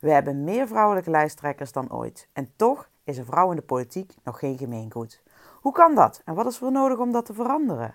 We 0.00 0.10
hebben 0.10 0.44
meer 0.44 0.68
vrouwelijke 0.68 1.10
lijsttrekkers 1.10 1.72
dan 1.72 1.92
ooit 1.92 2.28
en 2.32 2.52
toch 2.56 2.88
is 3.04 3.18
een 3.18 3.24
vrouw 3.24 3.50
in 3.50 3.56
de 3.56 3.62
politiek 3.62 4.14
nog 4.24 4.38
geen 4.38 4.58
gemeengoed. 4.58 5.22
Hoe 5.60 5.72
kan 5.72 5.94
dat 5.94 6.22
en 6.24 6.34
wat 6.34 6.46
is 6.46 6.60
er 6.60 6.72
nodig 6.72 6.98
om 6.98 7.12
dat 7.12 7.26
te 7.26 7.34
veranderen? 7.34 7.94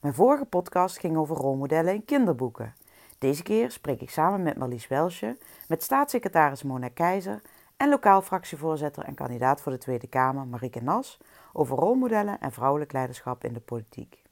Mijn 0.00 0.14
vorige 0.14 0.44
podcast 0.44 0.98
ging 0.98 1.16
over 1.16 1.36
rolmodellen 1.36 1.94
in 1.94 2.04
kinderboeken. 2.04 2.74
Deze 3.18 3.42
keer 3.42 3.70
spreek 3.70 4.00
ik 4.00 4.10
samen 4.10 4.42
met 4.42 4.56
Marlies 4.56 4.88
Welsje, 4.88 5.38
met 5.68 5.82
staatssecretaris 5.82 6.62
Mona 6.62 6.88
Keizer 6.88 7.42
en 7.76 7.88
lokaal 7.88 8.22
fractievoorzitter 8.22 9.04
en 9.04 9.14
kandidaat 9.14 9.60
voor 9.60 9.72
de 9.72 9.78
Tweede 9.78 10.06
Kamer 10.06 10.46
Marieke 10.46 10.82
Nas 10.82 11.18
over 11.52 11.76
rolmodellen 11.76 12.40
en 12.40 12.52
vrouwelijk 12.52 12.92
leiderschap 12.92 13.44
in 13.44 13.52
de 13.52 13.60
politiek. 13.60 14.22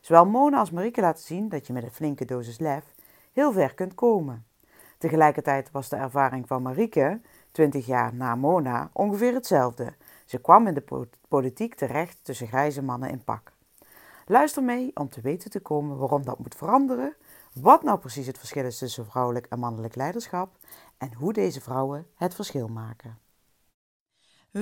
Zowel 0.00 0.26
Mona 0.26 0.58
als 0.58 0.70
Marieke 0.70 1.00
laten 1.00 1.24
zien 1.24 1.48
dat 1.48 1.66
je 1.66 1.72
met 1.72 1.82
een 1.82 1.90
flinke 1.90 2.24
dosis 2.24 2.58
lef 2.58 2.84
heel 3.32 3.52
ver 3.52 3.74
kunt 3.74 3.94
komen. 3.94 4.46
Tegelijkertijd 4.98 5.70
was 5.70 5.88
de 5.88 5.96
ervaring 5.96 6.46
van 6.46 6.62
Marieke, 6.62 7.20
20 7.50 7.86
jaar 7.86 8.14
na 8.14 8.34
Mona, 8.34 8.90
ongeveer 8.92 9.34
hetzelfde. 9.34 9.94
Ze 10.24 10.38
kwam 10.38 10.66
in 10.66 10.74
de 10.74 11.08
politiek 11.28 11.74
terecht 11.74 12.18
tussen 12.22 12.46
grijze 12.46 12.82
mannen 12.82 13.10
in 13.10 13.24
pak. 13.24 13.52
Luister 14.26 14.62
mee 14.62 14.90
om 14.94 15.08
te 15.08 15.20
weten 15.20 15.50
te 15.50 15.60
komen 15.60 15.96
waarom 15.96 16.24
dat 16.24 16.38
moet 16.38 16.54
veranderen, 16.54 17.14
wat 17.52 17.82
nou 17.82 17.98
precies 17.98 18.26
het 18.26 18.38
verschil 18.38 18.64
is 18.64 18.78
tussen 18.78 19.06
vrouwelijk 19.06 19.46
en 19.46 19.58
mannelijk 19.58 19.94
leiderschap 19.94 20.56
en 20.98 21.14
hoe 21.14 21.32
deze 21.32 21.60
vrouwen 21.60 22.06
het 22.14 22.34
verschil 22.34 22.68
maken. 22.68 23.18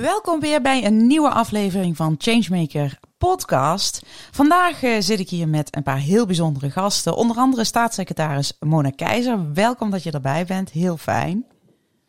Welkom 0.01 0.41
weer 0.41 0.61
bij 0.61 0.85
een 0.85 1.07
nieuwe 1.07 1.29
aflevering 1.31 1.97
van 1.97 2.15
Changemaker 2.19 2.99
Podcast. 3.19 4.03
Vandaag 4.31 4.83
uh, 4.83 4.97
zit 4.99 5.19
ik 5.19 5.29
hier 5.29 5.49
met 5.49 5.77
een 5.77 5.83
paar 5.83 5.99
heel 5.99 6.27
bijzondere 6.27 6.71
gasten. 6.71 7.17
Onder 7.17 7.37
andere 7.37 7.65
staatssecretaris 7.65 8.53
Mona 8.61 8.91
Keizer. 8.91 9.53
Welkom 9.53 9.91
dat 9.91 10.03
je 10.03 10.11
erbij 10.11 10.45
bent. 10.45 10.71
Heel 10.71 10.97
fijn. 10.97 11.45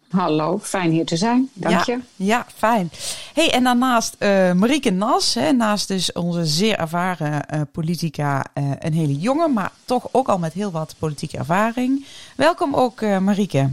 Hallo, 0.10 0.60
fijn 0.60 0.92
hier 0.92 1.06
te 1.06 1.18
zijn. 1.18 1.50
Dank 1.54 1.86
ja, 1.86 1.94
je. 1.94 2.00
Ja, 2.16 2.46
fijn. 2.56 2.90
Hey, 3.34 3.52
en 3.52 3.64
daarnaast 3.64 4.16
uh, 4.20 4.52
Marieke 4.54 4.92
Nas, 4.92 5.34
hè, 5.34 5.52
naast 5.52 5.88
dus 5.88 6.14
onze 6.14 6.46
zeer 6.46 6.80
ervaren 6.80 7.46
uh, 7.54 7.62
politica, 7.72 8.46
uh, 8.54 8.72
een 8.80 8.94
hele 8.94 9.20
jonge, 9.20 9.48
maar 9.48 9.72
toch 9.86 10.08
ook 10.12 10.28
al 10.28 10.38
met 10.38 10.54
heel 10.54 10.72
wat 10.72 10.96
politieke 11.00 11.38
ervaring. 11.38 12.06
Welkom 12.36 12.76
ook, 12.76 13.02
Marieke. 13.02 13.70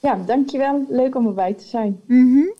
Ja, 0.00 0.18
dankjewel. 0.26 0.86
Leuk 0.88 1.14
om 1.14 1.26
erbij 1.26 1.54
te 1.54 1.64
zijn. 1.64 2.00
Mm 2.06 2.34
-hmm. 2.34 2.54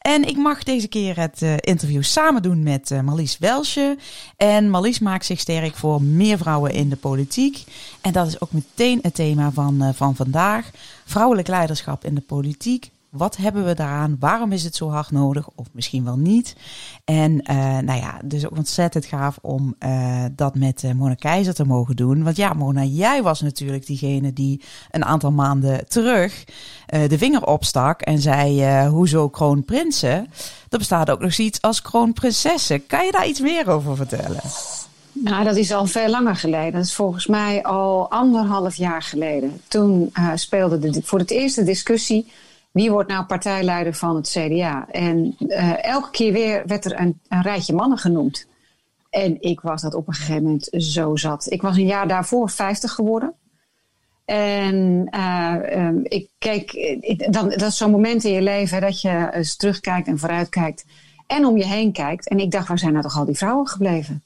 En 0.00 0.28
ik 0.28 0.36
mag 0.36 0.62
deze 0.62 0.88
keer 0.88 1.18
het 1.18 1.42
uh, 1.42 1.54
interview 1.60 2.02
samen 2.02 2.42
doen 2.42 2.62
met 2.62 2.90
uh, 2.90 3.00
Marlies 3.00 3.38
Welsje. 3.38 3.98
En 4.36 4.70
Marlies 4.70 4.98
maakt 4.98 5.24
zich 5.24 5.40
sterk 5.40 5.76
voor 5.76 6.02
meer 6.02 6.38
vrouwen 6.38 6.72
in 6.72 6.88
de 6.88 6.96
politiek. 6.96 7.64
En 8.00 8.12
dat 8.12 8.26
is 8.26 8.40
ook 8.40 8.52
meteen 8.52 8.98
het 9.02 9.14
thema 9.14 9.50
van, 9.50 9.82
uh, 9.82 9.88
van 9.92 10.16
vandaag. 10.16 10.70
Vrouwelijk 11.04 11.48
leiderschap 11.48 12.04
in 12.04 12.14
de 12.14 12.20
politiek. 12.20 12.90
Wat 13.10 13.36
hebben 13.36 13.64
we 13.64 13.74
daaraan? 13.74 14.16
Waarom 14.18 14.52
is 14.52 14.64
het 14.64 14.76
zo 14.76 14.90
hard 14.90 15.10
nodig? 15.10 15.48
Of 15.54 15.66
misschien 15.72 16.04
wel 16.04 16.16
niet. 16.16 16.56
En 17.04 17.32
uh, 17.32 17.78
nou 17.78 18.00
ja, 18.00 18.20
dus 18.24 18.46
ook 18.46 18.56
ontzettend 18.56 19.04
gaaf 19.04 19.38
om 19.40 19.74
uh, 19.78 20.24
dat 20.32 20.54
met 20.54 20.82
uh, 20.82 20.92
Mona 20.92 21.14
Keizer 21.14 21.54
te 21.54 21.64
mogen 21.64 21.96
doen. 21.96 22.22
Want 22.22 22.36
ja, 22.36 22.52
Mona, 22.52 22.84
jij 22.84 23.22
was 23.22 23.40
natuurlijk 23.40 23.86
diegene 23.86 24.32
die 24.32 24.62
een 24.90 25.04
aantal 25.04 25.32
maanden 25.32 25.88
terug 25.88 26.44
de 26.86 27.18
vinger 27.18 27.46
opstak 27.46 28.00
en 28.00 28.18
zei: 28.18 28.64
Hoezo 28.86 29.28
kroonprinsen? 29.28 30.28
Er 30.68 30.78
bestaat 30.78 31.10
ook 31.10 31.20
nog 31.20 31.32
zoiets 31.32 31.62
als 31.62 31.82
kroonprinsessen. 31.82 32.86
Kan 32.86 33.04
je 33.04 33.12
daar 33.12 33.26
iets 33.26 33.40
meer 33.40 33.70
over 33.70 33.96
vertellen? 33.96 34.40
Nou, 35.12 35.44
dat 35.44 35.56
is 35.56 35.72
al 35.72 35.86
veel 35.86 36.08
langer 36.08 36.36
geleden. 36.36 36.72
Dat 36.72 36.84
is 36.84 36.94
volgens 36.94 37.26
mij 37.26 37.62
al 37.62 38.10
anderhalf 38.10 38.74
jaar 38.74 39.02
geleden. 39.02 39.60
Toen 39.68 40.12
speelde 40.34 40.78
de, 40.78 41.00
voor 41.04 41.18
het 41.18 41.30
eerst 41.30 41.56
de 41.56 41.64
discussie 41.64 42.26
wie 42.70 42.90
wordt 42.90 43.08
nou 43.08 43.24
partijleider 43.24 43.94
van 43.94 44.16
het 44.16 44.28
CDA? 44.28 44.86
En 44.90 45.36
uh, 45.38 45.84
elke 45.84 46.10
keer 46.10 46.32
weer 46.32 46.62
werd 46.66 46.84
er 46.84 47.00
een, 47.00 47.20
een, 47.28 47.42
rijtje 47.42 47.74
mannen 47.74 47.98
genoemd. 47.98 48.46
En 49.10 49.42
ik 49.42 49.60
was 49.60 49.82
dat 49.82 49.94
op 49.94 50.08
een 50.08 50.14
gegeven 50.14 50.42
moment 50.42 50.68
zo 50.70 51.16
zat. 51.16 51.50
Ik 51.50 51.62
was 51.62 51.76
een 51.76 51.86
jaar 51.86 52.08
daarvoor 52.08 52.50
50 52.50 52.92
geworden. 52.92 53.34
En 54.24 55.08
uh, 55.14 55.86
um, 55.86 56.00
ik 56.02 56.28
keek, 56.38 56.72
ik, 57.00 57.32
dan, 57.32 57.48
dat 57.48 57.62
is 57.62 57.76
zo'n 57.76 57.90
moment 57.90 58.24
in 58.24 58.32
je 58.32 58.42
leven 58.42 58.80
dat 58.80 59.00
je 59.00 59.28
eens 59.32 59.56
terugkijkt 59.56 60.06
en 60.06 60.18
vooruitkijkt. 60.18 60.84
En 61.26 61.44
om 61.44 61.56
je 61.56 61.66
heen 61.66 61.92
kijkt. 61.92 62.28
En 62.28 62.38
ik 62.38 62.50
dacht, 62.50 62.68
waar 62.68 62.78
zijn 62.78 62.92
nou 62.92 63.04
toch 63.04 63.16
al 63.16 63.24
die 63.24 63.36
vrouwen 63.36 63.68
gebleven? 63.68 64.22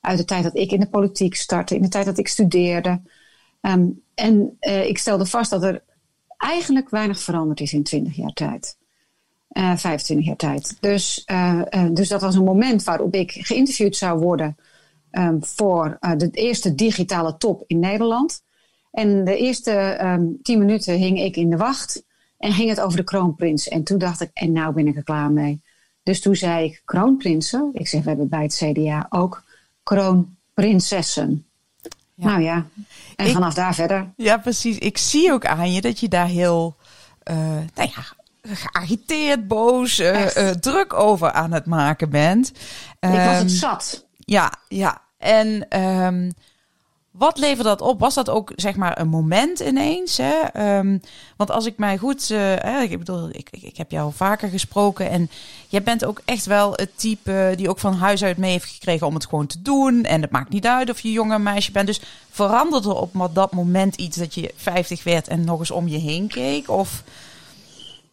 Uit 0.00 0.18
de 0.18 0.24
tijd 0.24 0.42
dat 0.42 0.56
ik 0.56 0.70
in 0.70 0.80
de 0.80 0.88
politiek 0.88 1.34
startte, 1.34 1.74
in 1.74 1.82
de 1.82 1.88
tijd 1.88 2.04
dat 2.04 2.18
ik 2.18 2.28
studeerde. 2.28 3.00
Um, 3.60 4.02
en 4.14 4.56
ik 4.60 4.98
stelde 4.98 5.26
vast 5.26 5.50
dat 5.50 5.62
er 5.62 5.82
eigenlijk 6.44 6.90
weinig 6.90 7.20
veranderd 7.20 7.60
is 7.60 7.72
in 7.72 7.82
20 7.82 8.16
jaar 8.16 8.32
tijd. 8.32 8.76
Uh, 9.52 9.76
25 9.76 10.26
jaar 10.26 10.36
tijd. 10.36 10.76
Dus, 10.80 11.22
uh, 11.30 11.62
uh, 11.70 11.86
dus 11.92 12.08
dat 12.08 12.20
was 12.20 12.34
een 12.34 12.44
moment 12.44 12.84
waarop 12.84 13.14
ik 13.14 13.30
geïnterviewd 13.32 13.96
zou 13.96 14.18
worden 14.18 14.56
um, 15.12 15.44
voor 15.44 15.98
de 16.16 16.30
eerste 16.30 16.74
digitale 16.74 17.36
top 17.36 17.64
in 17.66 17.78
Nederland. 17.78 18.42
En 18.90 19.24
de 19.24 19.36
eerste 19.36 19.98
um, 20.02 20.38
tien 20.42 20.58
minuten 20.58 20.94
hing 20.94 21.20
ik 21.20 21.36
in 21.36 21.50
de 21.50 21.56
wacht 21.56 22.04
en 22.38 22.52
ging 22.52 22.68
het 22.68 22.80
over 22.80 22.96
de 22.96 23.04
kroonprins. 23.04 23.68
En 23.68 23.84
toen 23.84 23.98
dacht 23.98 24.20
ik, 24.20 24.30
en 24.32 24.52
nou 24.52 24.74
ben 24.74 24.86
ik 24.86 24.96
er 24.96 25.02
klaar 25.02 25.30
mee. 25.30 25.62
Dus 26.02 26.20
toen 26.20 26.36
zei 26.36 26.64
ik, 26.64 26.82
kroonprinsen? 26.84 27.70
Ik 27.72 27.88
zeg, 27.88 28.02
we 28.02 28.08
hebben 28.08 28.28
bij 28.28 28.42
het 28.42 28.54
CDA 28.54 29.06
ook 29.08 29.42
kroonprinsessen. 29.82 31.46
Ja. 32.14 32.26
Nou 32.26 32.42
ja, 32.42 32.66
en 33.16 33.26
ik, 33.26 33.32
vanaf 33.32 33.54
daar 33.54 33.74
verder. 33.74 34.12
Ja, 34.16 34.36
precies. 34.36 34.78
Ik 34.78 34.98
zie 34.98 35.32
ook 35.32 35.46
aan 35.46 35.72
je 35.72 35.80
dat 35.80 36.00
je 36.00 36.08
daar 36.08 36.26
heel, 36.26 36.76
uh, 37.30 37.36
nou 37.74 37.90
ja, 37.94 38.04
geagiteerd, 38.42 39.48
boos, 39.48 40.00
uh, 40.00 40.36
uh, 40.36 40.50
druk 40.50 40.92
over 40.92 41.32
aan 41.32 41.52
het 41.52 41.66
maken 41.66 42.10
bent. 42.10 42.52
Ik 43.00 43.10
was 43.10 43.38
het 43.38 43.50
zat. 43.50 44.06
Ja, 44.18 44.52
ja. 44.68 45.02
En 45.18 45.80
um, 45.80 46.32
wat 47.16 47.38
levert 47.38 47.66
dat 47.66 47.80
op? 47.80 48.00
Was 48.00 48.14
dat 48.14 48.30
ook 48.30 48.52
zeg 48.56 48.76
maar 48.76 49.00
een 49.00 49.08
moment 49.08 49.60
ineens? 49.60 50.16
Hè? 50.16 50.76
Um, 50.78 51.00
want 51.36 51.50
als 51.50 51.66
ik 51.66 51.78
mij 51.78 51.98
goed, 51.98 52.30
uh, 52.30 52.82
ik 52.82 52.98
bedoel, 52.98 53.28
ik, 53.28 53.48
ik 53.50 53.76
heb 53.76 53.90
jou 53.90 54.12
vaker 54.12 54.48
gesproken 54.48 55.10
en 55.10 55.30
jij 55.68 55.82
bent 55.82 56.04
ook 56.04 56.20
echt 56.24 56.46
wel 56.46 56.72
het 56.72 56.98
type 56.98 57.52
die 57.56 57.68
ook 57.68 57.78
van 57.78 57.94
huis 57.94 58.24
uit 58.24 58.36
mee 58.36 58.50
heeft 58.50 58.64
gekregen 58.64 59.06
om 59.06 59.14
het 59.14 59.26
gewoon 59.26 59.46
te 59.46 59.62
doen. 59.62 60.04
En 60.04 60.22
het 60.22 60.30
maakt 60.30 60.50
niet 60.50 60.66
uit 60.66 60.90
of 60.90 61.00
je 61.00 61.12
jonge 61.12 61.38
meisje 61.38 61.72
bent. 61.72 61.86
Dus 61.86 62.00
veranderde 62.30 62.88
er 62.88 62.96
op 62.96 63.34
dat 63.34 63.52
moment 63.52 63.96
iets 63.96 64.16
dat 64.16 64.34
je 64.34 64.52
50 64.56 65.04
werd 65.04 65.28
en 65.28 65.44
nog 65.44 65.58
eens 65.58 65.70
om 65.70 65.88
je 65.88 65.98
heen 65.98 66.28
keek? 66.28 66.70
Of... 66.70 67.02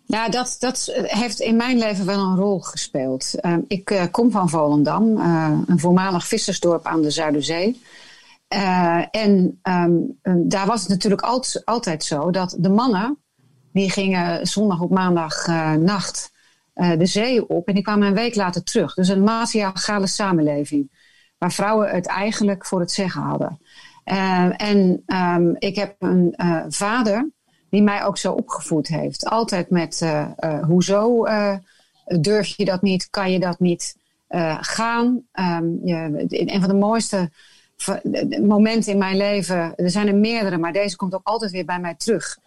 Ja, 0.06 0.29
dat, 0.29 0.56
dat 0.59 0.91
heeft 0.94 1.39
in 1.39 1.56
mijn 1.56 1.78
leven 1.78 2.06
wel 2.06 2.19
een 2.19 2.35
rol 2.35 2.59
gespeeld. 2.59 3.31
Uh, 3.41 3.56
ik 3.68 3.91
uh, 3.91 4.03
kom 4.12 4.31
van 4.31 4.50
Volendam, 4.50 5.18
uh, 5.18 5.51
een 5.68 5.79
voormalig 5.79 6.28
vissersdorp 6.28 6.85
aan 6.85 7.01
de 7.01 7.12
Zuiderzee. 7.12 7.81
Uh, 8.53 9.06
en 9.12 9.59
um, 9.63 10.19
daar 10.47 10.65
was 10.65 10.81
het 10.81 10.89
natuurlijk 10.89 11.21
altijd, 11.21 11.65
altijd 11.65 12.03
zo 12.03 12.31
dat 12.31 12.56
de 12.59 12.69
mannen, 12.69 13.18
die 13.74 13.92
gingen 13.92 14.48
zondag 14.48 14.80
op 14.80 14.89
maandag 14.89 15.48
uh, 15.48 15.74
nacht 15.74 16.31
de 16.74 17.06
zee 17.06 17.50
op 17.50 17.68
en 17.68 17.74
die 17.74 17.83
kwamen 17.83 18.07
een 18.07 18.13
week 18.13 18.36
later 18.36 18.63
terug. 18.63 18.94
Dus 18.94 19.07
een 19.07 19.24
matriarchale 19.24 20.07
samenleving, 20.07 20.92
waar 21.38 21.51
vrouwen 21.51 21.89
het 21.89 22.07
eigenlijk 22.07 22.65
voor 22.65 22.80
het 22.80 22.92
zeggen 22.92 23.21
hadden. 23.21 23.59
en 24.57 25.03
um, 25.06 25.56
ik 25.59 25.75
heb 25.75 25.95
een 26.00 26.36
vader 26.69 27.30
die 27.69 27.83
mij 27.83 28.03
ook 28.03 28.18
zo 28.18 28.31
opgevoed 28.31 28.88
heeft. 28.88 29.25
Altijd 29.25 29.69
met 29.69 30.06
hoezo 30.62 31.25
durf 32.06 32.48
je 32.48 32.65
dat 32.65 32.81
niet, 32.81 33.09
kan 33.09 33.31
je 33.31 33.39
dat 33.39 33.59
niet 33.59 33.98
gaan. 34.59 35.24
Um, 35.33 35.80
je, 35.83 36.25
een 36.27 36.62
van 36.62 36.69
de 36.69 36.75
mooiste 36.75 37.31
momenten 38.42 38.92
in 38.92 38.98
mijn 38.98 39.18
leven, 39.18 39.75
er 39.75 39.89
zijn 39.89 40.07
er 40.07 40.16
meerdere, 40.16 40.57
maar 40.57 40.74
deze 40.74 40.95
komt 40.95 41.13
ook 41.13 41.24
altijd 41.24 41.51
weer 41.51 41.66
bij 41.66 41.80
mij 41.80 41.95
terug. 41.95 42.38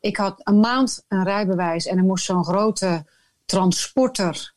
Ik 0.00 0.16
had 0.16 0.40
een 0.42 0.60
maand 0.60 1.04
een 1.08 1.24
rijbewijs 1.24 1.86
en 1.86 1.98
er 1.98 2.04
moest 2.04 2.24
zo'n 2.24 2.44
grote 2.44 3.04
transporter 3.44 4.54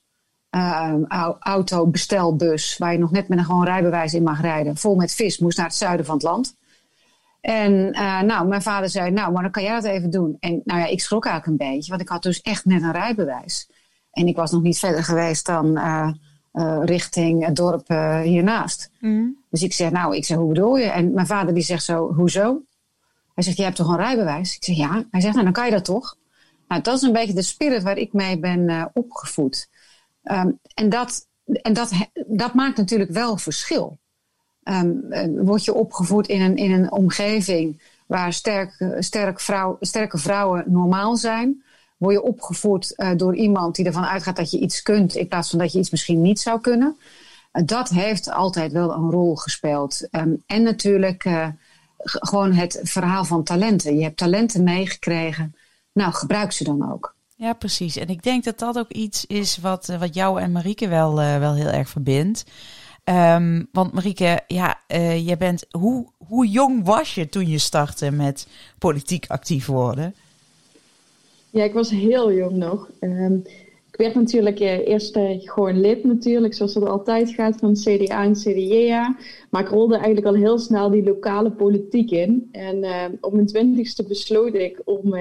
uh, 0.56 0.94
auto, 1.40 1.88
bestelbus, 1.88 2.78
waar 2.78 2.92
je 2.92 3.00
nog 3.00 3.12
net 3.12 3.28
met 3.28 3.38
een 3.38 3.46
gewoon 3.46 3.66
rijbewijs 3.66 4.14
in 4.14 4.24
mag 4.24 4.42
rijden, 4.42 4.78
vol 4.78 4.96
met 4.96 5.16
vis, 5.16 5.40
moest 5.40 5.58
naar 5.58 5.66
het 5.66 5.76
zuiden 5.76 6.06
van 6.06 6.16
het 6.16 6.24
land. 6.24 6.56
En 7.42 7.72
uh, 7.72 8.22
nou, 8.22 8.48
mijn 8.48 8.62
vader 8.62 8.90
zei, 8.90 9.12
nou, 9.12 9.31
maar 9.31 9.42
dan 9.42 9.52
kan 9.52 9.64
jij 9.64 9.74
dat 9.74 9.84
even 9.84 10.10
doen. 10.10 10.38
En 10.40 10.62
nou 10.64 10.80
ja, 10.80 10.86
ik 10.86 11.02
schrok 11.02 11.26
eigenlijk 11.26 11.62
een 11.62 11.72
beetje, 11.72 11.90
want 11.90 12.02
ik 12.02 12.10
had 12.10 12.24
dus 12.24 12.42
echt 12.42 12.66
net 12.66 12.81
een 12.81 12.92
rijbewijs. 12.92 13.70
En 14.12 14.28
ik 14.28 14.36
was 14.36 14.52
nog 14.52 14.62
niet 14.62 14.80
verder 14.80 15.04
geweest 15.04 15.46
dan 15.46 15.78
uh, 15.78 16.12
uh, 16.56 16.81
richting 16.84 17.46
het 17.46 17.56
dorp 17.56 17.88
hiernaast. 18.24 18.90
Mm. 19.00 19.38
Dus 19.50 19.63
ik 19.63 19.74
zeg, 19.74 19.92
nou, 19.92 20.16
ik 20.16 20.25
zeg, 20.25 20.38
hoe 20.38 20.48
bedoel 20.48 20.78
je? 20.78 20.86
En 20.86 21.13
mijn 21.13 21.28
vader 21.28 21.54
die 21.54 21.63
zegt 21.63 21.84
zo, 21.84 22.13
hoezo? 22.13 22.62
Hij 23.34 23.44
zegt, 23.44 23.57
je 23.57 23.63
hebt 23.63 23.75
toch 23.75 23.88
een 23.88 23.98
rijbewijs? 23.98 24.56
Ik 24.56 24.63
zeg, 24.63 24.75
ja. 24.75 25.04
Hij 25.12 25.22
zegt, 25.22 25.34
nou, 25.34 25.44
dan 25.44 25.54
kan 25.54 25.66
je 25.66 25.72
dat 25.72 25.86
toch? 25.86 26.18
Nou, 26.68 26.81
dat 26.81 26.96
is 26.96 27.02
een 27.02 27.13
beetje 27.13 27.34
de 27.34 27.42
spirit 27.42 27.84
waar 27.84 27.98
ik 27.98 28.13
mee 28.13 28.40
ben 28.40 28.92
opgevoed. 28.94 29.69
Um, 30.24 30.60
en 30.74 30.90
dat, 30.90 31.28
en 31.46 31.74
dat, 31.74 31.92
dat 32.28 32.54
maakt 32.54 32.78
natuurlijk 32.78 33.12
wel 33.12 33.38
verschil. 33.38 33.98
Um, 34.63 35.04
word 35.46 35.66
je 35.66 35.74
opgevoed 35.74 36.28
in 36.28 36.42
een, 36.42 36.56
in 36.56 36.72
een 36.72 36.92
omgeving 36.92 37.81
waar 38.06 38.34
sterk, 38.34 38.96
sterk 39.00 39.40
vrouw, 39.40 39.78
sterke 39.80 40.18
vrouwen 40.18 40.63
normaal 40.68 41.16
zijn? 41.16 41.63
Word 41.97 42.13
je 42.13 42.21
opgevoed 42.21 42.94
uh, 42.97 43.12
door 43.15 43.36
iemand 43.36 43.75
die 43.75 43.86
ervan 43.86 44.06
uitgaat 44.06 44.36
dat 44.36 44.51
je 44.51 44.59
iets 44.59 44.81
kunt 44.81 45.15
in 45.15 45.27
plaats 45.27 45.50
van 45.50 45.59
dat 45.59 45.71
je 45.71 45.80
iets 45.80 45.89
misschien 45.89 46.21
niet 46.21 46.39
zou 46.39 46.62
kunnen? 46.62 46.97
Uh, 47.53 47.63
dat 47.65 47.89
heeft 47.89 48.31
altijd 48.31 48.71
wel 48.71 48.94
een 48.94 49.12
rol 49.12 49.36
gespeeld. 49.36 50.07
Um, 50.12 50.44
en 50.45 50.63
natuurlijk 50.63 51.25
uh, 51.25 51.47
gewoon 51.97 52.53
het 52.53 52.80
verhaal 52.83 53.25
van 53.25 53.44
talenten. 53.44 53.97
Je 53.97 54.03
hebt 54.03 54.18
talenten 54.18 54.63
meegekregen. 54.63 55.56
Nou, 55.94 56.13
gebruik 56.13 56.51
ze 56.51 56.63
dan 56.63 56.92
ook. 56.92 57.15
Ja, 57.36 57.53
precies. 57.53 57.95
En 57.95 58.07
ik 58.07 58.24
denk 58.24 58.44
dat 58.44 58.59
dat 58.59 58.77
ook 58.77 58.92
iets 58.92 59.25
is 59.25 59.57
wat, 59.57 59.86
wat 60.00 60.13
jou 60.13 60.42
en 60.42 60.51
Marieke 60.51 60.88
wel, 60.88 61.15
wel 61.15 61.56
heel 61.56 61.68
erg 61.69 61.89
verbindt. 61.89 62.45
Um, 63.03 63.68
want 63.71 63.94
Marieke, 63.94 64.44
ja, 64.47 64.80
jij 65.15 65.38
bent, 65.38 65.65
hoe, 65.71 66.12
hoe 66.18 66.47
jong 66.47 66.86
was 66.86 67.15
je 67.15 67.30
toen 67.30 67.47
je 67.47 67.57
startte 67.57 68.12
met 68.12 68.47
politiek 68.77 69.25
actief 69.27 69.65
worden? 69.65 70.15
Ja, 71.56 71.63
ik 71.63 71.74
was 71.74 71.90
heel 71.90 72.34
jong 72.34 72.56
nog. 72.56 72.90
Um, 73.00 73.42
ik 73.92 73.98
werd 73.98 74.16
natuurlijk 74.16 74.60
uh, 74.60 74.88
eerst 74.88 75.16
uh, 75.16 75.30
gewoon 75.40 75.80
lid 75.80 76.04
natuurlijk, 76.04 76.54
zoals 76.54 76.74
dat 76.74 76.88
altijd 76.88 77.30
gaat 77.30 77.60
van 77.60 77.74
CDA 77.74 78.24
en 78.24 78.34
CDA. 78.34 79.18
Maar 79.50 79.62
ik 79.62 79.69
rolde 79.69 79.96
eigenlijk 79.96 80.25
al 80.25 80.34
heel 80.34 80.57
snel 80.57 80.90
die 80.90 81.04
lokale 81.04 81.52
politiek 81.52 82.12
in. 82.12 82.50
En 82.52 82.78
uh, 82.84 83.06
op 83.22 83.34
mijn 83.34 83.46
twintigste 83.46 84.04
besloot 84.04 84.54
ik 84.54 84.81
om 84.86 85.16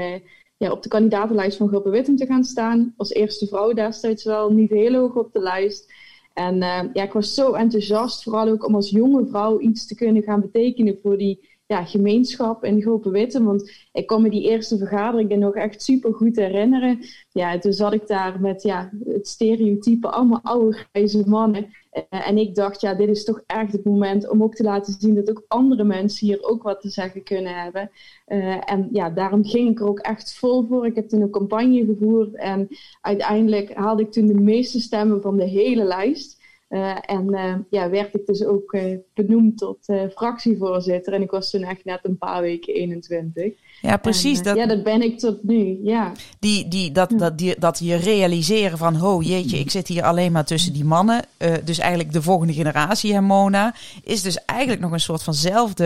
ja, 0.57 0.71
op 0.71 0.83
de 0.83 0.89
kandidatenlijst 0.89 1.57
van 1.57 1.69
Groepen 1.69 1.91
Wittem 1.91 2.17
te 2.17 2.27
gaan 2.27 2.45
staan. 2.45 2.95
Als 2.97 3.13
eerste 3.13 3.47
vrouw 3.47 3.73
destijds 3.73 4.25
wel, 4.25 4.53
niet 4.53 4.71
heel 4.71 4.95
hoog 4.95 5.15
op 5.15 5.33
de 5.33 5.41
lijst. 5.41 5.93
En 6.33 6.57
uh, 6.57 6.81
ja, 6.93 7.03
ik 7.03 7.13
was 7.13 7.35
zo 7.35 7.53
enthousiast, 7.53 8.23
vooral 8.23 8.49
ook 8.49 8.67
om 8.67 8.75
als 8.75 8.91
jonge 8.91 9.27
vrouw 9.27 9.61
iets 9.61 9.87
te 9.87 9.95
kunnen 9.95 10.23
gaan 10.23 10.41
betekenen 10.41 10.99
voor 11.03 11.19
die 11.19 11.54
ja, 11.67 11.85
gemeenschap 11.85 12.65
in 12.65 12.83
Grote 12.83 13.11
Witte. 13.11 13.43
Want 13.43 13.71
ik 13.93 14.07
kan 14.07 14.23
me 14.23 14.31
die 14.31 14.49
eerste 14.49 14.79
vergaderingen 14.79 15.39
nog 15.39 15.55
echt 15.55 15.83
super 15.83 16.15
goed 16.15 16.37
herinneren. 16.37 16.99
Ja, 17.33 17.59
toen 17.59 17.73
zat 17.73 17.93
ik 17.93 18.07
daar 18.07 18.41
met 18.41 18.63
ja, 18.63 18.91
het 19.05 19.29
stereotype, 19.29 20.11
allemaal 20.11 20.41
oude 20.43 20.77
grijze 20.91 21.29
mannen. 21.29 21.67
Uh, 22.13 22.29
en 22.29 22.39
ik 22.39 22.55
dacht, 22.55 22.81
ja, 22.81 22.95
dit 22.95 23.09
is 23.09 23.25
toch 23.25 23.43
echt 23.47 23.73
het 23.73 23.85
moment 23.85 24.29
om 24.29 24.43
ook 24.43 24.55
te 24.55 24.63
laten 24.63 24.97
zien 24.99 25.15
dat 25.15 25.31
ook 25.31 25.45
andere 25.49 25.85
mensen 25.85 26.27
hier 26.27 26.43
ook 26.43 26.63
wat 26.63 26.81
te 26.81 26.89
zeggen 26.89 27.23
kunnen 27.23 27.63
hebben. 27.63 27.91
Uh, 28.29 28.71
en 28.71 28.89
ja, 28.93 29.11
daarom 29.11 29.45
ging 29.45 29.71
ik 29.71 29.81
er 29.81 29.89
ook 29.89 29.99
echt 29.99 30.35
vol 30.35 30.67
voor. 30.67 30.87
Ik 30.87 30.95
heb 30.95 31.09
toen 31.09 31.21
een 31.21 31.31
campagne 31.31 31.85
gevoerd 31.85 32.35
en 32.35 32.69
uiteindelijk 33.01 33.75
haalde 33.75 34.03
ik 34.03 34.13
toen 34.13 34.27
de 34.27 34.41
meeste 34.41 34.81
stemmen 34.81 35.23
van 35.23 35.37
de 35.37 35.45
hele 35.45 35.85
lijst. 35.85 36.43
Uh, 36.75 36.97
en 37.01 37.27
uh, 37.31 37.55
ja, 37.71 37.91
werd 37.91 38.15
ik 38.15 38.27
dus 38.27 38.45
ook 38.45 38.73
uh, 38.73 38.99
benoemd 39.15 39.59
tot 39.59 39.79
fractievoorzitter. 40.15 41.13
En 41.13 41.23
ik 41.23 41.31
was 41.31 41.51
toen 41.51 41.63
echt 41.63 41.85
net 41.85 42.01
een 42.03 42.19
paar 42.19 42.41
weken 42.43 42.75
21. 42.75 43.53
Ja, 43.83 43.97
precies. 43.97 44.39
En, 44.39 44.45
dat, 44.45 44.57
ja, 44.57 44.67
dat 44.67 44.83
ben 44.83 45.03
ik 45.03 45.19
tot 45.19 45.43
nu, 45.43 45.79
ja. 45.83 46.13
Die, 46.39 46.69
die, 46.69 46.93
dat, 46.93 47.11
dat, 47.17 47.39
die, 47.39 47.55
dat 47.59 47.79
je 47.79 47.95
realiseren 47.95 48.79
van, 48.79 49.03
oh 49.03 49.23
jeetje, 49.23 49.59
ik 49.59 49.71
zit 49.71 49.89
hier 49.89 50.03
alleen 50.03 50.33
maar 50.33 50.45
tussen 50.45 50.73
die 50.73 50.85
mannen. 50.85 51.25
dus 51.65 51.79
eigenlijk 51.79 52.13
de 52.13 52.23
volgende 52.23 52.53
generatie, 52.53 53.21
Mona. 53.21 53.75
Is 54.03 54.23
dus 54.23 54.45
eigenlijk 54.45 54.81
nog 54.81 54.93
een 54.93 55.01
soort 55.01 55.23
vanzelfde 55.23 55.85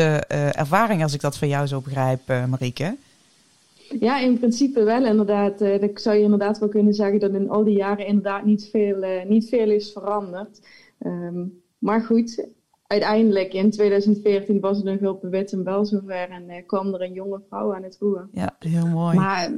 ervaring, 0.57 1.03
als 1.03 1.15
ik 1.15 1.21
dat 1.21 1.39
van 1.39 1.49
jou 1.49 1.67
zo 1.67 1.81
begrijp, 1.81 2.21
Marieke. 2.27 2.97
Ja, 4.01 4.21
in 4.21 4.39
principe 4.39 4.83
wel 4.83 5.05
inderdaad. 5.05 5.63
Uh, 5.63 5.83
ik 5.83 5.99
zou 5.99 6.17
je 6.17 6.23
inderdaad 6.23 6.59
wel 6.59 6.69
kunnen 6.69 6.95
zeggen 6.95 7.21
dat 7.21 7.33
in 7.33 7.51
al 7.51 7.65
die 7.65 7.77
jaren 7.77 8.07
inderdaad 8.07 8.45
niet 8.45 8.69
veel, 8.71 9.03
uh, 9.03 9.25
niet 9.25 9.49
veel 9.49 9.71
is 9.71 9.93
veranderd. 9.93 10.61
Um, 11.07 11.63
maar 11.79 12.01
goed, 12.01 12.47
uiteindelijk 12.87 13.53
in 13.53 13.71
2014 13.71 14.61
was 14.61 14.77
het 14.77 14.87
een 14.87 15.31
wit 15.31 15.53
en 15.53 15.65
wel 15.65 15.85
zover 15.85 16.29
en 16.31 16.45
uh, 16.49 16.57
kwam 16.67 16.95
er 16.95 17.03
een 17.03 17.13
jonge 17.13 17.41
vrouw 17.49 17.75
aan 17.75 17.83
het 17.83 17.97
roer. 18.01 18.29
Ja, 18.33 18.57
heel 18.59 18.87
mooi. 18.87 19.17
Maar, 19.17 19.53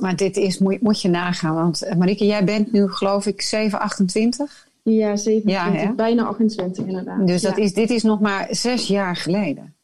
maar 0.00 0.16
dit 0.16 0.36
is, 0.36 0.58
moet, 0.58 0.80
moet 0.80 1.00
je 1.00 1.08
nagaan, 1.08 1.54
want 1.54 1.94
Marieke, 1.98 2.26
jij 2.26 2.44
bent 2.44 2.72
nu 2.72 2.88
geloof 2.88 3.26
ik 3.26 3.42
7, 3.42 3.80
28? 3.80 4.68
Ja, 4.82 5.16
27, 5.16 5.82
ja, 5.82 5.92
bijna 5.92 6.24
28 6.24 6.86
inderdaad. 6.86 7.26
Dus 7.26 7.42
dat 7.42 7.56
ja. 7.56 7.62
is, 7.62 7.74
dit 7.74 7.90
is 7.90 8.02
nog 8.02 8.20
maar 8.20 8.46
zes 8.50 8.86
jaar 8.86 9.16
geleden. 9.16 9.74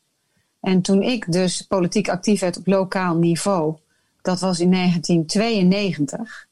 En 0.60 0.82
toen 0.82 1.02
ik 1.02 1.32
dus 1.32 1.62
politiek 1.62 2.08
actief 2.08 2.40
werd 2.40 2.56
op 2.56 2.66
lokaal 2.66 3.16
niveau, 3.16 3.76
dat 4.22 4.40
was 4.40 4.60
in 4.60 4.70
1992. 4.70 6.46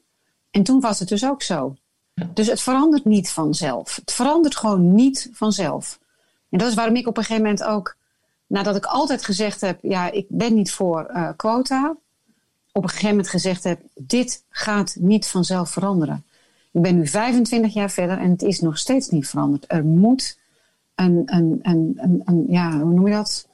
En 0.51 0.63
toen 0.63 0.81
was 0.81 0.99
het 0.99 1.09
dus 1.09 1.25
ook 1.25 1.43
zo. 1.43 1.77
Dus 2.35 2.47
het 2.47 2.61
verandert 2.61 3.05
niet 3.05 3.31
vanzelf. 3.31 3.97
Het 3.97 4.13
verandert 4.13 4.57
gewoon 4.57 4.95
niet 4.95 5.29
vanzelf. 5.33 5.99
En 6.51 6.59
dat 6.59 6.69
is 6.69 6.75
waarom 6.75 6.97
ik 6.97 7.07
op 7.07 7.17
een 7.17 7.25
gegeven 7.25 7.45
moment 7.45 7.65
ook, 7.65 7.97
nadat 8.47 8.77
ik 8.77 8.85
altijd 8.85 9.25
gezegd 9.25 9.61
heb, 9.61 9.79
ja, 9.83 10.11
ik 10.11 10.27
ben 10.29 10.55
niet 10.55 10.73
voor 10.73 11.11
uh, 11.11 11.29
quota, 11.37 11.97
op 12.73 12.83
een 12.83 12.89
gegeven 12.89 13.11
moment 13.11 13.29
gezegd 13.29 13.65
heb, 13.65 13.81
dit 13.95 14.45
gaat 14.49 14.97
niet 14.99 15.27
vanzelf 15.27 15.71
veranderen. 15.71 16.25
Ik 16.71 16.83
ben 16.83 16.97
nu 16.97 17.07
25 17.07 17.75
jaar 17.75 17.91
verder 17.91 18.19
en 18.19 18.31
het 18.31 18.43
is 18.43 18.61
nog 18.61 18.79
steeds 18.79 19.09
niet 19.09 19.29
veranderd. 19.29 19.65
Er 19.69 19.85
moet 19.85 20.39
een, 20.95 21.23
een, 21.27 21.59
een, 21.63 21.95
een, 21.97 22.23
een 22.25 22.45
ja, 22.49 22.81
hoe 22.81 22.93
noem 22.93 23.07
je 23.07 23.15
dat? 23.15 23.49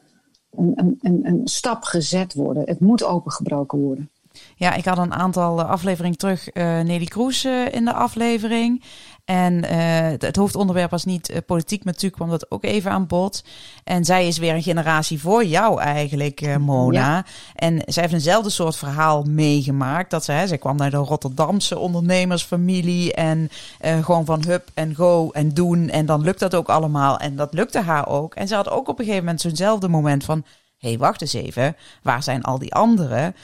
Een, 0.56 0.99
een, 1.23 1.41
stap 1.44 1.85
gezet 1.85 2.35
worden. 2.35 2.62
Het 2.67 2.81
moet 2.81 3.05
opengebroken 3.05 3.79
worden. 3.79 4.11
Ja, 4.56 4.75
ik 4.75 4.85
had 4.85 4.99
een 4.99 5.14
aantal 5.14 5.62
afleveringen 5.62 6.19
terug 6.19 6.55
uh, 6.55 6.62
Nelly 6.81 7.05
Kroes 7.05 7.44
uh, 7.44 7.73
in 7.75 7.85
de 7.85 7.93
aflevering. 7.93 8.82
En 9.26 9.55
uh, 9.55 9.70
het, 10.11 10.23
het, 10.23 10.37
hoofdonderwerp 10.37 10.90
was 10.90 11.05
niet 11.05 11.43
politiek, 11.46 11.84
maar 11.84 11.93
natuurlijk 11.93 12.23
kwam 12.23 12.31
dat 12.31 12.50
ook 12.50 12.64
even 12.64 12.90
aan 12.90 13.06
bod. 13.06 13.44
En 13.84 14.05
zij 14.05 14.26
is 14.26 14.38
weer 14.38 14.55
een 14.55 14.62
generatie 14.62 15.20
voor 15.20 15.44
jou 15.44 15.81
eigenlijk, 15.81 16.58
Mona. 16.58 16.99
Ja. 16.99 17.25
En 17.55 17.82
zij 17.87 18.02
heeft 18.02 18.15
eenzelfde 18.15 18.51
soort 18.51 18.77
verhaal 18.77 19.22
meegemaakt. 19.22 20.10
Dat 20.10 20.24
zij, 20.24 20.46
zij 20.46 20.58
kwam 20.58 20.77
naar 20.77 20.91
de 20.91 20.96
Rotterdamse 20.96 21.79
ondernemersfamilie 21.79 23.15
en 23.15 23.51
gewoon 23.81 24.24
van 24.24 24.44
hup 24.44 24.70
en 24.74 24.94
go 24.94 25.31
en 25.31 25.48
doen. 25.48 25.89
En 25.89 26.06
dan 26.06 26.22
lukt 26.22 26.41
dat 26.41 26.55
ook 26.55 26.69
allemaal. 26.69 27.19
En 27.19 27.36
dat 27.36 27.55
lukte 27.55 27.81
haar 27.81 28.08
ook. 28.08 28.34
En 28.34 28.48
ze 28.48 28.55
had 28.55 28.69
ook 28.69 28.89
op 28.89 28.98
een 28.98 29.05
gegeven 29.05 29.24
moment 29.24 29.41
zo'nzelfde 29.41 29.89
moment 29.89 30.24
van 30.24 30.44
hé, 30.79 30.89
hey, 30.89 30.98
wacht 30.98 31.20
eens 31.20 31.32
even, 31.32 31.77
waar 32.03 32.22
zijn 32.22 32.43
al 32.43 32.58
die 32.58 32.74
anderen? 32.74 33.34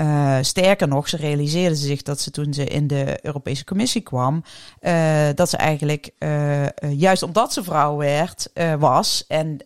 Uh, 0.00 0.38
sterker 0.40 0.88
nog, 0.88 1.08
ze 1.08 1.16
realiseerde 1.16 1.74
zich 1.74 2.02
dat 2.02 2.20
ze 2.20 2.30
toen 2.30 2.54
ze 2.54 2.64
in 2.64 2.86
de 2.86 3.18
Europese 3.22 3.64
Commissie 3.64 4.00
kwam, 4.00 4.44
uh, 4.80 5.28
dat 5.34 5.50
ze 5.50 5.56
eigenlijk, 5.56 6.10
uh, 6.18 6.66
juist 6.90 7.22
omdat 7.22 7.52
ze 7.52 7.62
vrouw 7.62 7.96
werd, 7.96 8.50
was 8.78 9.24
en 9.28 9.58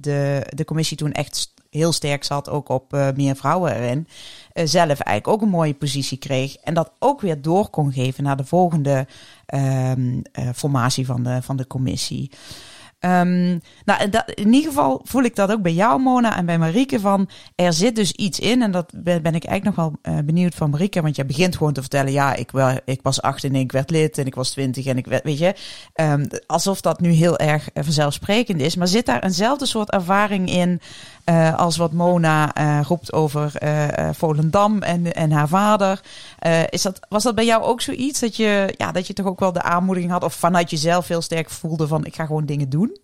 de, 0.00 0.46
de 0.54 0.64
commissie 0.64 0.96
toen 0.96 1.12
echt 1.12 1.52
heel 1.70 1.92
sterk 1.92 2.24
zat, 2.24 2.50
ook 2.50 2.68
op 2.68 3.12
meer 3.14 3.36
vrouwen 3.36 3.74
erin, 3.76 4.08
zelf 4.52 5.00
eigenlijk 5.00 5.28
ook 5.28 5.42
een 5.42 5.48
mooie 5.48 5.74
positie 5.74 6.18
kreeg 6.18 6.56
en 6.56 6.74
dat 6.74 6.92
ook 6.98 7.20
weer 7.20 7.42
door 7.42 7.68
kon 7.68 7.92
geven 7.92 8.24
naar 8.24 8.36
de 8.36 8.44
volgende 8.44 9.06
ehm, 9.46 10.20
formatie 10.54 11.06
van 11.06 11.22
de, 11.22 11.42
van 11.42 11.56
de 11.56 11.66
commissie. 11.66 12.30
Um, 13.04 13.60
nou, 13.84 14.08
dat, 14.10 14.30
in 14.34 14.52
ieder 14.52 14.68
geval 14.68 15.00
voel 15.04 15.22
ik 15.22 15.36
dat 15.36 15.50
ook 15.50 15.62
bij 15.62 15.72
jou, 15.72 16.00
Mona, 16.00 16.36
en 16.36 16.46
bij 16.46 16.58
Marieke. 16.58 17.00
Van 17.00 17.28
er 17.54 17.72
zit 17.72 17.96
dus 17.96 18.12
iets 18.12 18.40
in. 18.40 18.62
En 18.62 18.70
dat 18.70 18.92
ben, 18.94 19.34
ik 19.34 19.44
eigenlijk 19.44 19.64
nog 19.64 19.74
wel 19.74 20.14
uh, 20.14 20.24
benieuwd 20.24 20.54
van 20.54 20.70
Marieke. 20.70 21.02
Want 21.02 21.16
jij 21.16 21.26
begint 21.26 21.56
gewoon 21.56 21.72
te 21.72 21.80
vertellen: 21.80 22.12
ja, 22.12 22.34
ik, 22.34 22.50
wel, 22.50 22.78
ik 22.84 23.00
was 23.02 23.22
8 23.22 23.44
en 23.44 23.54
ik 23.54 23.72
werd 23.72 23.90
lid. 23.90 24.18
En 24.18 24.26
ik 24.26 24.34
was 24.34 24.50
20 24.50 24.86
en 24.86 24.96
ik 24.96 25.06
werd, 25.06 25.24
weet 25.24 25.38
je. 25.38 25.54
Um, 25.94 26.26
alsof 26.46 26.80
dat 26.80 27.00
nu 27.00 27.10
heel 27.10 27.38
erg 27.38 27.68
uh, 27.74 27.84
vanzelfsprekend 27.84 28.60
is. 28.60 28.76
Maar 28.76 28.88
zit 28.88 29.06
daar 29.06 29.22
eenzelfde 29.22 29.66
soort 29.66 29.90
ervaring 29.90 30.50
in. 30.50 30.80
Uh, 31.30 31.58
als 31.58 31.76
wat 31.76 31.92
Mona 31.92 32.52
roept 32.82 33.12
over 33.12 33.52
Volendam 34.12 34.82
en, 34.82 35.14
en 35.14 35.30
haar 35.30 35.48
vader. 35.48 36.00
is 36.68 36.82
dat, 36.82 37.00
was 37.08 37.22
dat 37.22 37.34
bij 37.34 37.44
jou 37.44 37.62
ook 37.62 37.80
zoiets? 37.80 38.20
Dat 38.20 38.36
je, 38.36 38.74
ja, 38.76 38.92
dat 38.92 39.06
je 39.06 39.12
toch 39.12 39.26
ook 39.26 39.40
wel 39.40 39.52
de 39.52 39.62
aanmoediging 39.62 40.12
had, 40.12 40.24
of 40.24 40.34
vanuit 40.34 40.70
jezelf 40.70 41.08
heel 41.08 41.22
sterk 41.22 41.50
voelde 41.50 41.86
van: 41.86 42.04
ik 42.04 42.14
ga 42.14 42.26
gewoon 42.26 42.46
dingen 42.46 42.68
doen? 42.68 42.96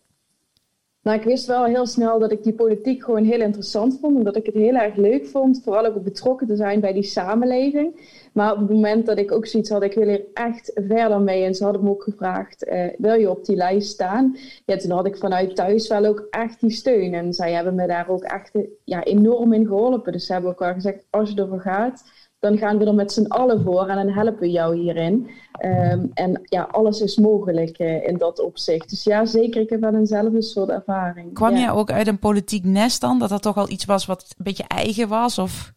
Nou, 1.02 1.18
ik 1.18 1.24
wist 1.24 1.46
wel 1.46 1.64
heel 1.64 1.86
snel 1.86 2.18
dat 2.18 2.32
ik 2.32 2.42
die 2.42 2.52
politiek 2.52 3.04
gewoon 3.04 3.24
heel 3.24 3.40
interessant 3.40 3.98
vond. 4.00 4.16
En 4.16 4.24
dat 4.24 4.36
ik 4.36 4.46
het 4.46 4.54
heel 4.54 4.74
erg 4.74 4.96
leuk 4.96 5.26
vond. 5.26 5.60
Vooral 5.64 5.86
ook 5.86 6.02
betrokken 6.02 6.46
te 6.46 6.56
zijn 6.56 6.80
bij 6.80 6.92
die 6.92 7.02
samenleving. 7.02 7.94
Maar 8.32 8.52
op 8.52 8.58
het 8.58 8.68
moment 8.68 9.06
dat 9.06 9.18
ik 9.18 9.32
ook 9.32 9.46
zoiets 9.46 9.70
had, 9.70 9.82
ik 9.82 9.94
wil 9.94 10.08
hier 10.08 10.24
echt 10.34 10.72
verder 10.74 11.20
mee. 11.20 11.44
En 11.44 11.54
ze 11.54 11.64
hadden 11.64 11.82
me 11.82 11.90
ook 11.90 12.02
gevraagd, 12.02 12.66
uh, 12.66 12.84
wil 12.98 13.14
je 13.14 13.30
op 13.30 13.44
die 13.44 13.56
lijst 13.56 13.90
staan? 13.90 14.36
Ja, 14.64 14.76
toen 14.76 14.90
had 14.90 15.06
ik 15.06 15.16
vanuit 15.16 15.56
thuis 15.56 15.88
wel 15.88 16.04
ook 16.04 16.26
echt 16.30 16.60
die 16.60 16.70
steun. 16.70 17.14
En 17.14 17.32
zij 17.32 17.52
hebben 17.52 17.74
me 17.74 17.86
daar 17.86 18.08
ook 18.08 18.22
echt 18.22 18.50
ja, 18.84 19.04
enorm 19.04 19.52
in 19.52 19.66
geholpen. 19.66 20.12
Dus 20.12 20.26
ze 20.26 20.32
hebben 20.32 20.50
ook 20.50 20.58
wel 20.58 20.72
gezegd, 20.72 21.06
als 21.10 21.30
je 21.30 21.40
ervoor 21.40 21.60
gaat, 21.60 22.02
dan 22.40 22.58
gaan 22.58 22.78
we 22.78 22.84
er 22.84 22.94
met 22.94 23.12
z'n 23.12 23.26
allen 23.26 23.62
voor 23.62 23.88
en 23.88 23.96
dan 23.96 24.14
helpen 24.14 24.40
we 24.40 24.50
jou 24.50 24.76
hierin. 24.76 25.30
Ehm, 25.52 26.06
en 26.14 26.40
ja, 26.44 26.62
alles 26.62 27.00
is 27.00 27.16
mogelijk 27.16 27.78
uh, 27.78 28.06
in 28.06 28.18
dat 28.18 28.40
opzicht. 28.40 28.90
Dus 28.90 29.04
ja, 29.04 29.26
zeker, 29.26 29.60
ik 29.60 29.70
heb 29.70 29.80
wel 29.80 29.94
eenzelfde 29.94 30.42
soort 30.42 30.68
ervaring. 30.68 31.34
Kwam 31.34 31.54
ja. 31.54 31.60
je 31.60 31.72
ook 31.72 31.90
uit 31.90 32.06
een 32.06 32.18
politiek 32.18 32.64
nest 32.64 33.00
dan? 33.00 33.18
Dat 33.18 33.28
dat 33.28 33.42
toch 33.42 33.56
al 33.56 33.70
iets 33.70 33.84
was 33.84 34.06
wat 34.06 34.34
een 34.38 34.44
beetje 34.44 34.64
eigen 34.66 35.08
was? 35.08 35.38
Of? 35.38 35.72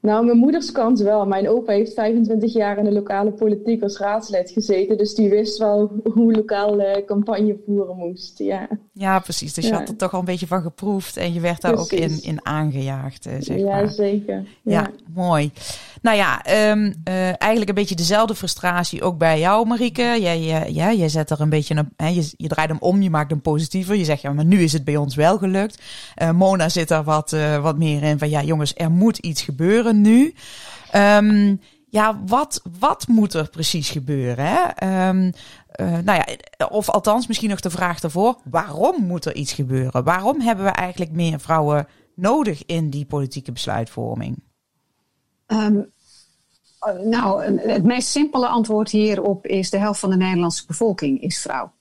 Nou, 0.00 0.24
mijn 0.24 0.38
moeders 0.38 0.72
kant 0.72 0.98
wel. 0.98 1.26
Mijn 1.26 1.48
opa 1.48 1.72
heeft 1.72 1.94
25 1.94 2.52
jaar 2.52 2.78
in 2.78 2.84
de 2.84 2.92
lokale 2.92 3.30
politiek 3.30 3.82
als 3.82 3.98
raadslid 3.98 4.50
gezeten. 4.50 4.96
Dus 4.96 5.14
die 5.14 5.30
wist 5.30 5.58
wel 5.58 5.92
hoe 6.14 6.32
lokaal 6.32 6.80
uh, 6.80 6.92
campagne 7.06 7.56
voeren 7.66 7.96
moest. 7.96 8.38
Ja, 8.38 8.68
ja 8.92 9.18
precies. 9.18 9.54
Dus 9.54 9.66
je 9.66 9.74
had 9.74 9.88
er 9.88 9.96
toch 9.96 10.12
al 10.12 10.18
een 10.18 10.24
beetje 10.24 10.46
van 10.46 10.62
geproefd. 10.62 11.16
En 11.16 11.32
je 11.32 11.40
werd 11.40 11.60
daar 11.60 11.72
precies. 11.72 11.92
ook 11.92 12.10
in, 12.10 12.22
in 12.22 12.46
aangejaagd, 12.46 13.26
uh, 13.26 13.32
zeg 13.38 13.58
ja, 13.58 13.64
maar. 13.64 13.88
Zeker. 13.88 14.34
Ja, 14.62 14.72
ja 14.72 14.90
mooi. 15.14 15.50
Nou 16.02 16.16
ja, 16.16 16.42
um, 16.70 16.94
uh, 17.08 17.42
eigenlijk 17.42 17.68
een 17.68 17.74
beetje 17.74 17.94
dezelfde 17.94 18.34
frustratie 18.34 19.02
ook 19.02 19.18
bij 19.18 19.38
jou, 19.38 19.66
Marieke. 19.66 20.16
Jij, 20.20 20.40
jij, 20.72 20.96
jij 20.96 21.08
zet 21.08 21.30
er 21.30 21.40
een 21.40 21.48
beetje 21.48 21.74
een, 21.74 21.92
hè, 21.96 22.08
je, 22.08 22.32
je 22.36 22.48
draait 22.48 22.68
hem 22.68 22.78
om, 22.80 23.02
je 23.02 23.10
maakt 23.10 23.30
hem 23.30 23.40
positiever. 23.40 23.94
Je 23.96 24.04
zegt 24.04 24.22
ja, 24.22 24.32
maar 24.32 24.44
nu 24.44 24.60
is 24.60 24.72
het 24.72 24.84
bij 24.84 24.96
ons 24.96 25.14
wel 25.14 25.38
gelukt. 25.38 25.82
Uh, 26.22 26.30
Mona 26.30 26.68
zit 26.68 26.90
er 26.90 27.04
wat, 27.04 27.32
uh, 27.32 27.62
wat 27.62 27.78
meer 27.78 28.02
in 28.02 28.18
van 28.18 28.30
ja, 28.30 28.42
jongens, 28.42 28.72
er 28.76 28.90
moet 28.90 29.18
iets 29.18 29.42
gebeuren 29.42 30.00
nu. 30.00 30.34
Um, 30.94 31.60
ja, 31.88 32.20
wat, 32.26 32.62
wat 32.78 33.08
moet 33.08 33.34
er 33.34 33.48
precies 33.48 33.90
gebeuren? 33.90 34.46
Hè? 34.46 34.86
Uh, 34.86 35.32
nou 35.98 36.22
ja, 36.24 36.26
of 36.68 36.90
althans, 36.90 37.26
misschien 37.26 37.48
nog 37.48 37.60
de 37.60 37.70
vraag 37.70 38.00
daarvoor: 38.00 38.36
waarom 38.44 39.04
moet 39.04 39.24
er 39.24 39.34
iets 39.34 39.52
gebeuren? 39.52 40.04
Waarom 40.04 40.40
hebben 40.40 40.64
we 40.64 40.70
eigenlijk 40.70 41.12
meer 41.12 41.40
vrouwen 41.40 41.86
nodig 42.14 42.66
in 42.66 42.90
die 42.90 43.04
politieke 43.04 43.52
besluitvorming? 43.52 44.42
Um, 45.46 45.92
nou, 47.04 47.58
het 47.58 47.84
meest 47.84 48.08
simpele 48.08 48.46
antwoord 48.46 48.90
hierop 48.90 49.46
is: 49.46 49.70
de 49.70 49.78
helft 49.78 50.00
van 50.00 50.10
de 50.10 50.16
Nederlandse 50.16 50.66
bevolking 50.66 51.20
is 51.20 51.40
vrouw. 51.40 51.72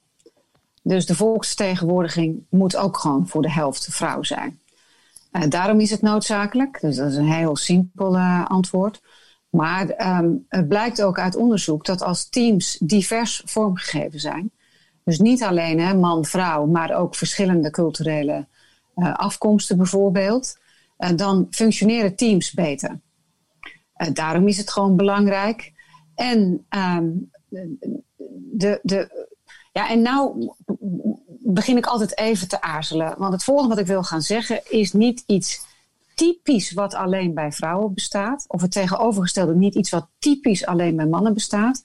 Dus 0.81 1.05
de 1.05 1.15
volksvertegenwoordiging 1.15 2.45
moet 2.49 2.75
ook 2.75 2.97
gewoon 2.97 3.27
voor 3.27 3.41
de 3.41 3.51
helft 3.51 3.87
vrouw 3.91 4.23
zijn. 4.23 4.59
Uh, 5.31 5.49
daarom 5.49 5.79
is 5.79 5.91
het 5.91 6.01
noodzakelijk. 6.01 6.81
Dus 6.81 6.95
dat 6.95 7.11
is 7.11 7.15
een 7.15 7.31
heel 7.31 7.55
simpel 7.55 8.17
antwoord. 8.47 9.01
Maar 9.49 10.17
um, 10.19 10.45
het 10.49 10.67
blijkt 10.67 11.01
ook 11.01 11.19
uit 11.19 11.35
onderzoek 11.35 11.85
dat 11.85 12.01
als 12.01 12.29
teams 12.29 12.77
divers 12.81 13.41
vormgegeven 13.45 14.19
zijn, 14.19 14.51
dus 15.03 15.19
niet 15.19 15.43
alleen 15.43 15.79
hè, 15.79 15.93
man-vrouw, 15.93 16.65
maar 16.65 16.95
ook 16.95 17.15
verschillende 17.15 17.69
culturele 17.69 18.47
uh, 18.95 19.13
afkomsten 19.13 19.77
bijvoorbeeld, 19.77 20.57
dan 21.15 21.47
functioneren 21.49 22.15
teams 22.15 22.51
beter. 22.51 22.99
Uh, 23.97 24.07
daarom 24.13 24.47
is 24.47 24.57
het 24.57 24.71
gewoon 24.71 24.95
belangrijk. 24.95 25.73
En, 26.15 26.65
um, 26.69 27.31
de, 28.51 28.79
de, 28.83 29.27
ja, 29.71 29.89
en 29.89 30.01
nou 30.01 30.51
begin 31.27 31.77
ik 31.77 31.85
altijd 31.85 32.17
even 32.17 32.47
te 32.47 32.61
aarzelen. 32.61 33.15
Want 33.17 33.33
het 33.33 33.43
volgende 33.43 33.69
wat 33.69 33.79
ik 33.79 33.87
wil 33.87 34.03
gaan 34.03 34.21
zeggen 34.21 34.71
is 34.71 34.93
niet 34.93 35.23
iets 35.25 35.65
typisch 36.15 36.71
wat 36.71 36.93
alleen 36.93 37.33
bij 37.33 37.51
vrouwen 37.51 37.93
bestaat. 37.93 38.45
Of 38.47 38.61
het 38.61 38.71
tegenovergestelde 38.71 39.55
niet 39.55 39.75
iets 39.75 39.89
wat 39.89 40.07
typisch 40.19 40.65
alleen 40.65 40.95
bij 40.95 41.05
mannen 41.05 41.33
bestaat. 41.33 41.83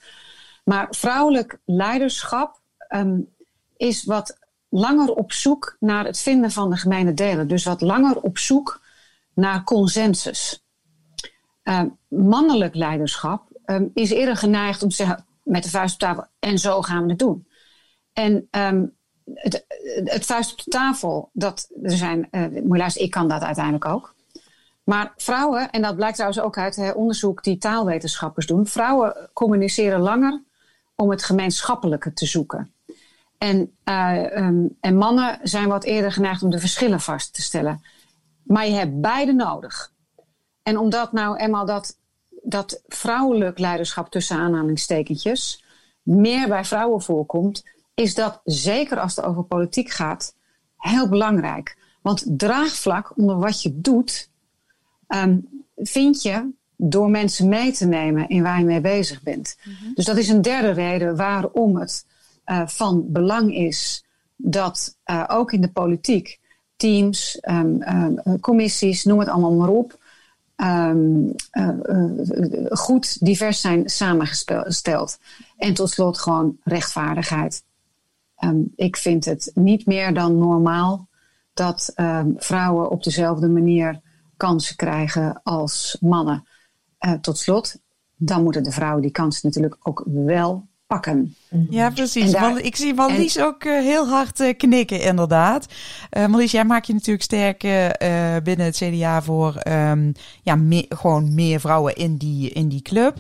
Maar 0.65 0.87
vrouwelijk 0.91 1.59
leiderschap 1.65 2.61
um, 2.89 3.29
is 3.77 4.05
wat 4.05 4.39
langer 4.69 5.15
op 5.15 5.33
zoek 5.33 5.77
naar 5.81 6.05
het 6.05 6.19
vinden 6.19 6.51
van 6.51 6.71
de 6.71 6.77
gemene 6.77 7.15
delen. 7.15 7.49
Dus 7.49 7.65
wat 7.65 7.81
langer 7.81 8.21
op 8.21 8.39
zoek 8.39 8.81
naar 9.35 9.65
consensus. 9.65 10.65
Uh, 11.71 11.83
mannelijk 12.09 12.75
leiderschap 12.75 13.49
um, 13.67 13.91
is 13.95 14.11
eerder 14.11 14.37
geneigd 14.37 14.83
om 14.83 14.89
te 14.89 14.95
zeggen 14.95 15.25
met 15.43 15.63
de 15.63 15.71
vuist 15.71 15.93
op 15.95 16.01
tafel 16.01 16.25
en 16.39 16.59
zo 16.59 16.83
gaan 16.83 17.03
we 17.03 17.11
het 17.11 17.19
doen. 17.19 17.47
En 18.13 18.49
um, 18.51 18.97
het, 19.35 19.65
het, 20.05 20.27
vuist 20.27 20.53
op 20.53 20.61
tafel, 20.73 21.31
dat 21.33 21.71
er 21.83 21.97
zijn, 21.97 22.29
uh, 22.31 22.95
ik 22.95 23.11
kan 23.11 23.29
dat 23.29 23.43
uiteindelijk 23.43 23.85
ook. 23.85 24.15
Maar 24.85 25.13
vrouwen, 25.17 25.71
en 25.71 25.83
dat 25.83 25.97
blijkt 25.97 26.15
trouwens 26.15 26.43
ook 26.43 26.59
uit 26.59 26.95
onderzoek 26.95 27.45
die 27.45 27.59
taalwetenschappers 27.59 28.47
doen, 28.47 28.67
vrouwen 28.67 29.31
communiceren 29.33 30.01
langer 30.01 30.43
om 30.95 31.11
het 31.11 31.23
gemeenschappelijke 31.23 32.13
te 32.13 32.27
zoeken. 32.27 32.73
En, 33.39 33.77
uh, 33.85 34.37
um, 34.37 34.77
en 34.81 34.97
mannen 34.97 35.39
zijn 35.43 35.69
wat 35.69 35.85
eerder 35.85 36.13
geneigd 36.13 36.43
om 36.43 36.51
de 36.51 36.59
verschillen 36.59 37.01
vast 37.01 37.35
te 37.35 37.43
stellen. 37.43 37.85
Maar 38.43 38.67
je 38.67 38.75
hebt 38.75 39.01
beide 39.01 39.33
nodig. 39.33 39.93
En 40.63 40.79
omdat 40.79 41.13
nou 41.13 41.37
eenmaal 41.37 41.67
dat, 41.67 41.99
dat 42.43 42.83
vrouwelijk 42.89 43.59
leiderschap 43.59 44.11
tussen 44.11 44.37
aanhalingstekentjes 44.37 45.65
meer 46.03 46.49
bij 46.49 46.65
vrouwen 46.65 47.03
voorkomt, 47.03 47.65
is 47.95 48.15
dat 48.15 48.41
zeker 48.45 49.01
als 49.01 49.17
het 49.17 49.25
over 49.25 49.43
politiek 49.43 49.91
gaat 49.91 50.35
heel 50.77 51.09
belangrijk. 51.09 51.77
Want 52.03 52.25
draagvlak 52.27 53.13
onder 53.17 53.39
wat 53.39 53.63
je 53.63 53.81
doet, 53.81 54.31
um, 55.09 55.49
vind 55.77 56.23
je 56.23 56.51
door 56.77 57.11
mensen 57.11 57.49
mee 57.49 57.73
te 57.73 57.87
nemen 57.87 58.29
in 58.29 58.43
waar 58.43 58.59
je 58.59 58.65
mee 58.65 58.81
bezig 58.81 59.23
bent. 59.23 59.57
Mm-hmm. 59.65 59.95
Dus 59.95 60.05
dat 60.05 60.17
is 60.17 60.29
een 60.29 60.43
derde 60.43 60.71
reden 60.71 61.17
waarom 61.17 61.77
het 61.77 62.07
uh, 62.47 62.67
van 62.67 63.05
belang 63.09 63.55
is 63.55 64.05
dat 64.37 64.97
uh, 65.11 65.25
ook 65.29 65.53
in 65.53 65.61
de 65.61 65.71
politiek 65.71 66.39
teams, 66.77 67.39
um, 67.49 67.83
um, 67.83 68.41
commissies, 68.41 69.05
noem 69.05 69.19
het 69.19 69.29
allemaal 69.29 69.53
maar 69.53 69.69
op, 69.69 69.99
um, 70.63 71.35
uh, 71.53 71.69
uh, 71.83 72.67
goed 72.69 73.25
divers 73.25 73.61
zijn 73.61 73.89
samengesteld. 73.89 75.19
En 75.57 75.75
tot 75.75 75.91
slot 75.91 76.19
gewoon 76.19 76.57
rechtvaardigheid. 76.63 77.65
Um, 78.45 78.73
ik 78.77 78.97
vind 78.97 79.25
het 79.25 79.51
niet 79.55 79.87
meer 79.87 80.15
dan 80.15 80.39
normaal 80.39 81.09
dat 81.55 81.93
um, 81.97 82.35
vrouwen 82.37 82.91
op 82.91 83.03
dezelfde 83.03 83.49
manier 83.49 84.01
kansen 84.37 84.77
krijgen 84.77 85.41
als 85.43 85.97
mannen. 86.01 86.49
Uh, 87.01 87.13
tot 87.13 87.39
slot, 87.39 87.77
dan 88.17 88.43
moeten 88.43 88.63
de 88.63 88.73
vrouwen 88.73 89.03
die 89.03 89.11
kansen 89.11 89.49
natuurlijk 89.49 89.77
ook 89.83 90.05
wel 90.07 90.69
pakken. 90.91 91.35
Ja, 91.71 91.91
precies. 91.91 92.31
Daar, 92.31 92.41
Want 92.41 92.65
ik 92.65 92.77
zie 92.77 92.95
Marlies 92.95 93.37
en, 93.37 93.45
ook 93.45 93.65
uh, 93.65 93.81
heel 93.81 94.09
hard 94.09 94.41
uh, 94.41 94.57
knikken, 94.57 95.01
inderdaad. 95.01 95.67
Uh, 96.17 96.27
Marlies, 96.27 96.51
jij 96.51 96.65
maakt 96.65 96.87
je 96.87 96.93
natuurlijk 96.93 97.25
sterk 97.25 97.61
binnen 98.45 98.67
het 98.67 98.77
CDA 98.77 99.23
voor 99.23 99.63
um, 99.69 100.13
ja, 100.43 100.59
gewoon 100.89 101.35
meer 101.35 101.61
vrouwen 101.61 101.95
in 101.95 102.17
die, 102.17 102.51
in 102.51 102.69
die 102.69 102.83
club. 102.83 103.17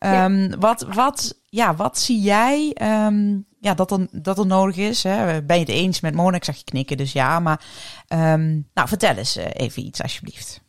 Um, 0.00 0.36
ja. 0.36 0.58
wat, 0.58 0.86
wat, 0.94 1.40
ja, 1.46 1.74
wat 1.74 1.98
zie 1.98 2.20
jij 2.20 2.76
um, 3.06 3.46
ja, 3.60 3.74
dat, 3.74 3.90
er, 3.90 4.06
dat 4.10 4.38
er 4.38 4.46
nodig 4.46 4.76
is? 4.76 5.02
Hè? 5.02 5.42
Ben 5.42 5.56
je 5.56 5.64
het 5.64 5.72
eens 5.72 6.00
met 6.00 6.14
Mona? 6.14 6.36
Ik 6.36 6.44
zag 6.44 6.56
je 6.56 6.64
knikken, 6.64 6.96
dus 6.96 7.12
ja. 7.12 7.40
Maar 7.40 7.64
nou, 8.74 8.88
vertel 8.88 9.16
eens 9.16 9.36
even 9.36 9.84
iets, 9.84 10.02
alsjeblieft. 10.02 10.61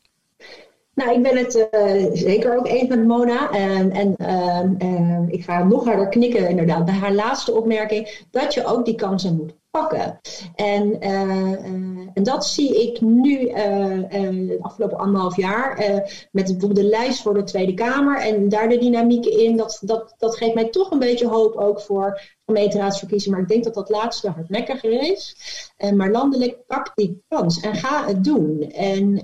Nou, 0.95 1.11
ik 1.11 1.21
ben 1.21 1.37
het 1.37 1.55
uh, 1.55 2.05
zeker 2.13 2.57
ook 2.57 2.67
eens 2.67 2.89
met 2.89 3.05
Mona. 3.05 3.51
En, 3.51 3.91
en 3.91 4.15
uh, 4.17 4.89
uh, 4.89 5.19
ik 5.27 5.43
ga 5.43 5.63
nog 5.63 5.85
harder 5.85 6.09
knikken, 6.09 6.49
inderdaad, 6.49 6.85
bij 6.85 6.93
haar 6.93 7.13
laatste 7.13 7.53
opmerking. 7.53 8.25
Dat 8.31 8.53
je 8.53 8.65
ook 8.65 8.85
die 8.85 8.95
kansen 8.95 9.35
moet 9.35 9.53
pakken. 9.77 10.19
En, 10.55 11.01
en 12.13 12.23
dat 12.23 12.45
zie 12.45 12.81
ik 12.81 13.01
nu 13.01 13.37
de 13.47 14.57
afgelopen 14.61 14.97
anderhalf 14.97 15.35
jaar 15.35 15.77
met 16.31 16.45
bijvoorbeeld 16.45 16.75
de 16.75 16.89
lijst 16.89 17.21
voor 17.21 17.33
de 17.33 17.43
Tweede 17.43 17.73
Kamer. 17.73 18.19
En 18.19 18.49
daar 18.49 18.69
de 18.69 18.77
dynamiek 18.77 19.25
in. 19.25 19.57
Dat, 19.57 19.81
dat, 19.81 20.13
dat 20.17 20.37
geeft 20.37 20.53
mij 20.53 20.69
toch 20.69 20.91
een 20.91 20.99
beetje 20.99 21.27
hoop 21.27 21.55
ook 21.55 21.81
voor 21.81 22.21
gemeenteraadsverkiezingen. 22.45 23.37
Maar 23.37 23.47
ik 23.47 23.53
denk 23.53 23.63
dat 23.63 23.73
dat 23.73 23.89
laatste 23.89 24.29
hardnekkiger 24.29 25.11
is. 25.11 25.35
maar 25.95 26.11
landelijk 26.11 26.65
pak 26.67 26.91
die 26.95 27.23
kans 27.27 27.59
en 27.59 27.75
ga 27.75 28.05
het 28.05 28.23
doen. 28.23 28.61
En 28.61 29.15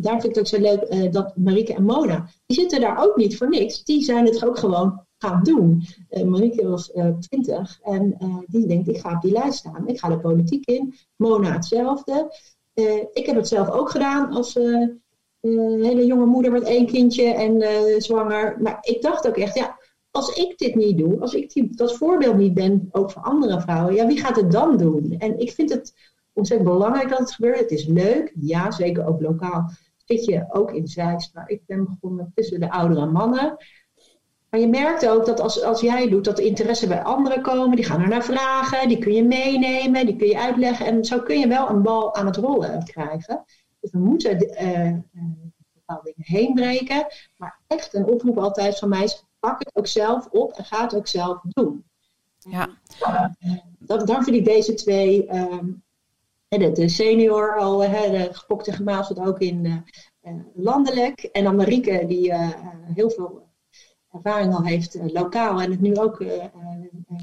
daar 0.00 0.20
vind 0.20 0.24
ik 0.24 0.34
het 0.34 0.38
ook 0.38 0.46
zo 0.46 0.60
leuk 0.60 1.12
dat 1.12 1.36
Marieke 1.36 1.74
en 1.74 1.84
Mona, 1.84 2.26
die 2.46 2.56
zitten 2.56 2.80
daar 2.80 3.02
ook 3.02 3.16
niet 3.16 3.36
voor 3.36 3.48
niks. 3.48 3.84
Die 3.84 4.02
zijn 4.02 4.24
het 4.24 4.44
ook 4.44 4.58
gewoon 4.58 5.06
gaan 5.22 5.42
doen. 5.42 5.82
Uh, 6.10 6.22
Marieke 6.22 6.68
was 6.68 6.92
twintig 7.20 7.80
en 7.82 8.16
die 8.46 8.66
denkt, 8.66 8.88
ik 8.88 8.98
ga 8.98 9.14
op 9.14 9.22
die 9.22 9.32
lijst 9.32 9.58
staan. 9.58 9.88
Ik 9.88 9.98
ga 9.98 10.08
de 10.08 10.18
politiek 10.18 10.66
in. 10.66 10.94
Mona 11.16 11.52
hetzelfde. 11.52 12.36
ik 13.12 13.26
heb 13.26 13.36
het 13.36 13.48
zelf 13.48 13.70
ook 13.70 13.90
gedaan 13.90 14.30
als 14.30 14.54
hele 15.40 16.06
jonge 16.06 16.26
moeder 16.26 16.52
met 16.52 16.62
één 16.62 16.86
kindje 16.86 17.24
en 17.24 17.62
zwanger. 18.02 18.56
Maar 18.60 18.78
ik 18.80 19.02
dacht 19.02 19.28
ook 19.28 19.36
echt, 19.36 19.54
ja, 19.54 19.78
als 20.10 20.36
ik 20.36 20.58
dit 20.58 20.74
niet 20.74 20.98
doe, 20.98 21.20
als 21.20 21.34
ik 21.34 21.52
die, 21.52 21.76
dat 21.76 21.96
voorbeeld 21.96 22.36
niet 22.36 22.54
ben, 22.54 22.88
ook 22.90 23.10
voor 23.10 23.22
andere 23.22 23.60
vrouwen, 23.60 23.94
ja, 23.94 24.06
wie 24.06 24.20
gaat 24.20 24.36
het 24.36 24.52
dan 24.52 24.76
doen? 24.76 25.14
En 25.18 25.38
ik 25.38 25.52
vind 25.52 25.70
het 25.70 25.94
ontzettend 26.32 26.70
belangrijk 26.70 27.08
dat 27.08 27.18
het 27.18 27.32
gebeurt. 27.32 27.60
Het 27.60 27.70
is 27.70 27.86
leuk, 27.86 28.32
ja, 28.40 28.70
zeker 28.70 29.06
ook 29.06 29.20
lokaal 29.20 29.70
zit 30.04 30.24
je 30.24 30.44
ook 30.48 30.72
in 30.72 30.88
Zeist, 30.88 31.34
maar 31.34 31.48
ik 31.48 31.62
ben 31.66 31.84
begonnen 31.84 32.32
tussen 32.34 32.60
de 32.60 32.70
oudere 32.70 33.06
mannen. 33.06 33.56
Maar 34.52 34.60
je 34.60 34.68
merkt 34.68 35.08
ook 35.08 35.26
dat 35.26 35.40
als, 35.40 35.62
als 35.62 35.80
jij 35.80 36.08
doet, 36.08 36.24
dat 36.24 36.36
de 36.36 36.44
interesse 36.44 36.86
bij 36.86 37.02
anderen 37.02 37.42
komen. 37.42 37.76
Die 37.76 37.84
gaan 37.84 38.00
er 38.00 38.08
naar 38.08 38.24
vragen, 38.24 38.88
die 38.88 38.98
kun 38.98 39.12
je 39.12 39.24
meenemen, 39.24 40.06
die 40.06 40.16
kun 40.16 40.26
je 40.26 40.38
uitleggen. 40.38 40.86
En 40.86 41.04
zo 41.04 41.20
kun 41.20 41.38
je 41.38 41.48
wel 41.48 41.68
een 41.68 41.82
bal 41.82 42.14
aan 42.14 42.26
het 42.26 42.36
rollen 42.36 42.84
krijgen. 42.84 43.44
Dus 43.80 43.90
we 43.90 43.98
moeten 43.98 44.42
uh, 44.42 44.98
bepaalde 45.72 46.02
dingen 46.14 46.40
heen 46.40 46.54
breken. 46.54 47.06
Maar 47.36 47.58
echt 47.66 47.94
een 47.94 48.04
oproep 48.04 48.38
altijd 48.38 48.78
van 48.78 48.88
mij 48.88 49.02
is, 49.02 49.24
pak 49.40 49.58
het 49.58 49.70
ook 49.72 49.86
zelf 49.86 50.26
op 50.26 50.52
en 50.52 50.64
ga 50.64 50.82
het 50.82 50.94
ook 50.94 51.06
zelf 51.06 51.40
doen. 51.42 51.84
Ja. 52.38 52.68
Dan, 53.78 54.04
dan 54.04 54.24
vind 54.24 54.36
ik 54.36 54.44
deze 54.44 54.74
twee, 54.74 55.34
um, 55.34 55.82
de, 56.48 56.72
de, 56.72 56.88
senior 56.88 57.58
al, 57.58 57.78
de 57.78 58.28
gepokte 58.32 58.72
gemaal 58.72 59.04
zit 59.04 59.18
ook 59.18 59.38
in 59.38 59.64
uh, 60.22 60.32
landelijk. 60.54 61.22
En 61.22 61.44
dan 61.44 61.56
Marieke, 61.56 62.04
die 62.06 62.34
heel 62.94 63.10
veel 63.10 63.50
ervaring 64.12 64.54
al 64.54 64.64
heeft 64.64 64.96
uh, 64.96 65.02
lokaal 65.12 65.60
en 65.60 65.70
het 65.70 65.80
nu 65.80 65.96
ook 65.96 66.24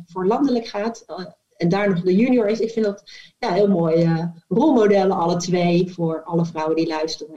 voor 0.06 0.26
landelijk 0.26 0.68
gaat. 0.68 1.06
en 1.58 1.70
daar 1.70 1.90
nog 1.90 2.02
de 2.02 2.16
junior 2.16 2.48
is. 2.48 2.60
Ik 2.60 2.72
vind 2.72 2.86
dat 2.86 3.04
ja, 3.40 3.54
heel 3.54 3.68
mooi 3.68 4.10
rolmodellen, 4.48 5.18
alle 5.18 5.38
twee, 5.38 5.92
voor 5.92 6.24
alle 6.24 6.46
vrouwen 6.46 6.76
die 6.76 6.88
luisteren 6.88 7.36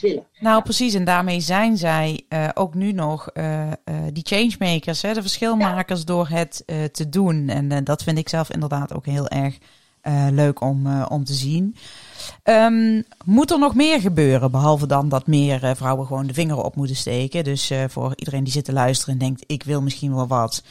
willen. 0.00 0.26
Nou, 0.40 0.62
precies. 0.62 0.94
En 0.94 1.04
daarmee 1.04 1.40
zijn 1.40 1.76
zij 1.76 2.20
uh, 2.28 2.48
ook 2.54 2.74
nu 2.74 2.92
nog 2.92 3.30
uh, 3.34 3.66
uh, 3.66 3.72
die 4.12 4.26
changemakers, 4.26 5.02
hè, 5.02 5.14
de 5.14 5.20
verschilmakers 5.20 5.98
ja. 5.98 6.06
door 6.06 6.28
het 6.28 6.62
te 6.92 7.08
doen. 7.08 7.48
En 7.48 7.84
dat 7.84 8.02
vind 8.02 8.18
ik 8.18 8.28
zelf 8.28 8.50
inderdaad 8.50 8.94
ook 8.94 9.06
heel 9.06 9.28
erg 9.28 9.58
leuk 10.30 10.60
om, 10.60 11.02
om 11.02 11.24
te 11.24 11.32
zien. 11.32 11.76
Um, 12.44 13.04
moet 13.24 13.50
er 13.50 13.58
nog 13.58 13.74
meer 13.74 14.00
gebeuren, 14.00 14.50
behalve 14.50 14.86
dan 14.86 15.08
dat 15.08 15.26
meer 15.26 15.76
vrouwen 15.76 16.06
gewoon 16.06 16.26
de 16.26 16.34
vinger 16.34 16.56
op 16.56 16.76
moeten 16.76 16.96
steken? 16.96 17.44
Dus 17.44 17.72
voor 17.88 18.12
iedereen 18.16 18.44
die 18.44 18.52
zit 18.52 18.64
te 18.64 18.72
luisteren 18.72 19.14
en 19.14 19.20
denkt, 19.20 19.44
ik 19.46 19.62
wil 19.62 19.82
misschien 19.82 20.14
wel 20.14 20.26
wat. 20.26 20.62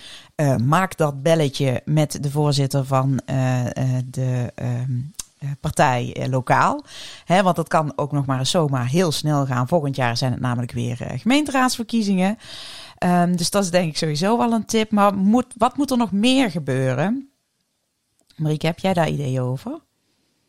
maak 0.64 0.98
dat 0.98 1.24
belletje 1.24 1.82
met 1.86 2.24
de 2.24 2.32
voorzitter 2.32 2.86
van 2.86 3.20
de 4.12 4.52
um, 4.56 5.14
eh, 5.46 5.52
partij 5.60 6.14
eh, 6.14 6.30
lokaal. 6.30 6.84
Hè, 7.26 7.44
want 7.44 7.56
dat 7.56 7.68
kan 7.68 7.94
ook 7.96 8.12
nog 8.12 8.26
maar 8.26 8.40
eens 8.40 8.50
zomaar 8.50 8.88
heel 8.88 9.12
snel 9.12 9.46
gaan. 9.46 9.68
Volgend 9.68 9.96
jaar 9.96 10.18
zijn 10.18 10.32
het 10.32 10.42
namelijk 10.42 10.72
weer 10.72 10.98
gemeenteraadsverkiezingen. 10.98 12.38
Um, 13.00 13.36
dus 13.36 13.50
dat 13.50 13.64
is 13.64 13.70
denk 13.70 13.90
ik 13.90 13.98
sowieso 13.98 14.38
wel 14.38 14.52
een 14.52 14.66
tip. 14.66 14.92
Maar 14.92 15.16
moet, 15.16 15.46
wat 15.58 15.78
moet 15.78 15.92
er 15.92 15.98
nog 15.98 16.12
meer 16.12 16.52
gebeuren? 16.52 17.30
Marieke, 18.36 18.66
heb 18.66 18.80
jij 18.80 18.94
daar 18.94 19.10
ideeën 19.10 19.42
over? 19.42 19.80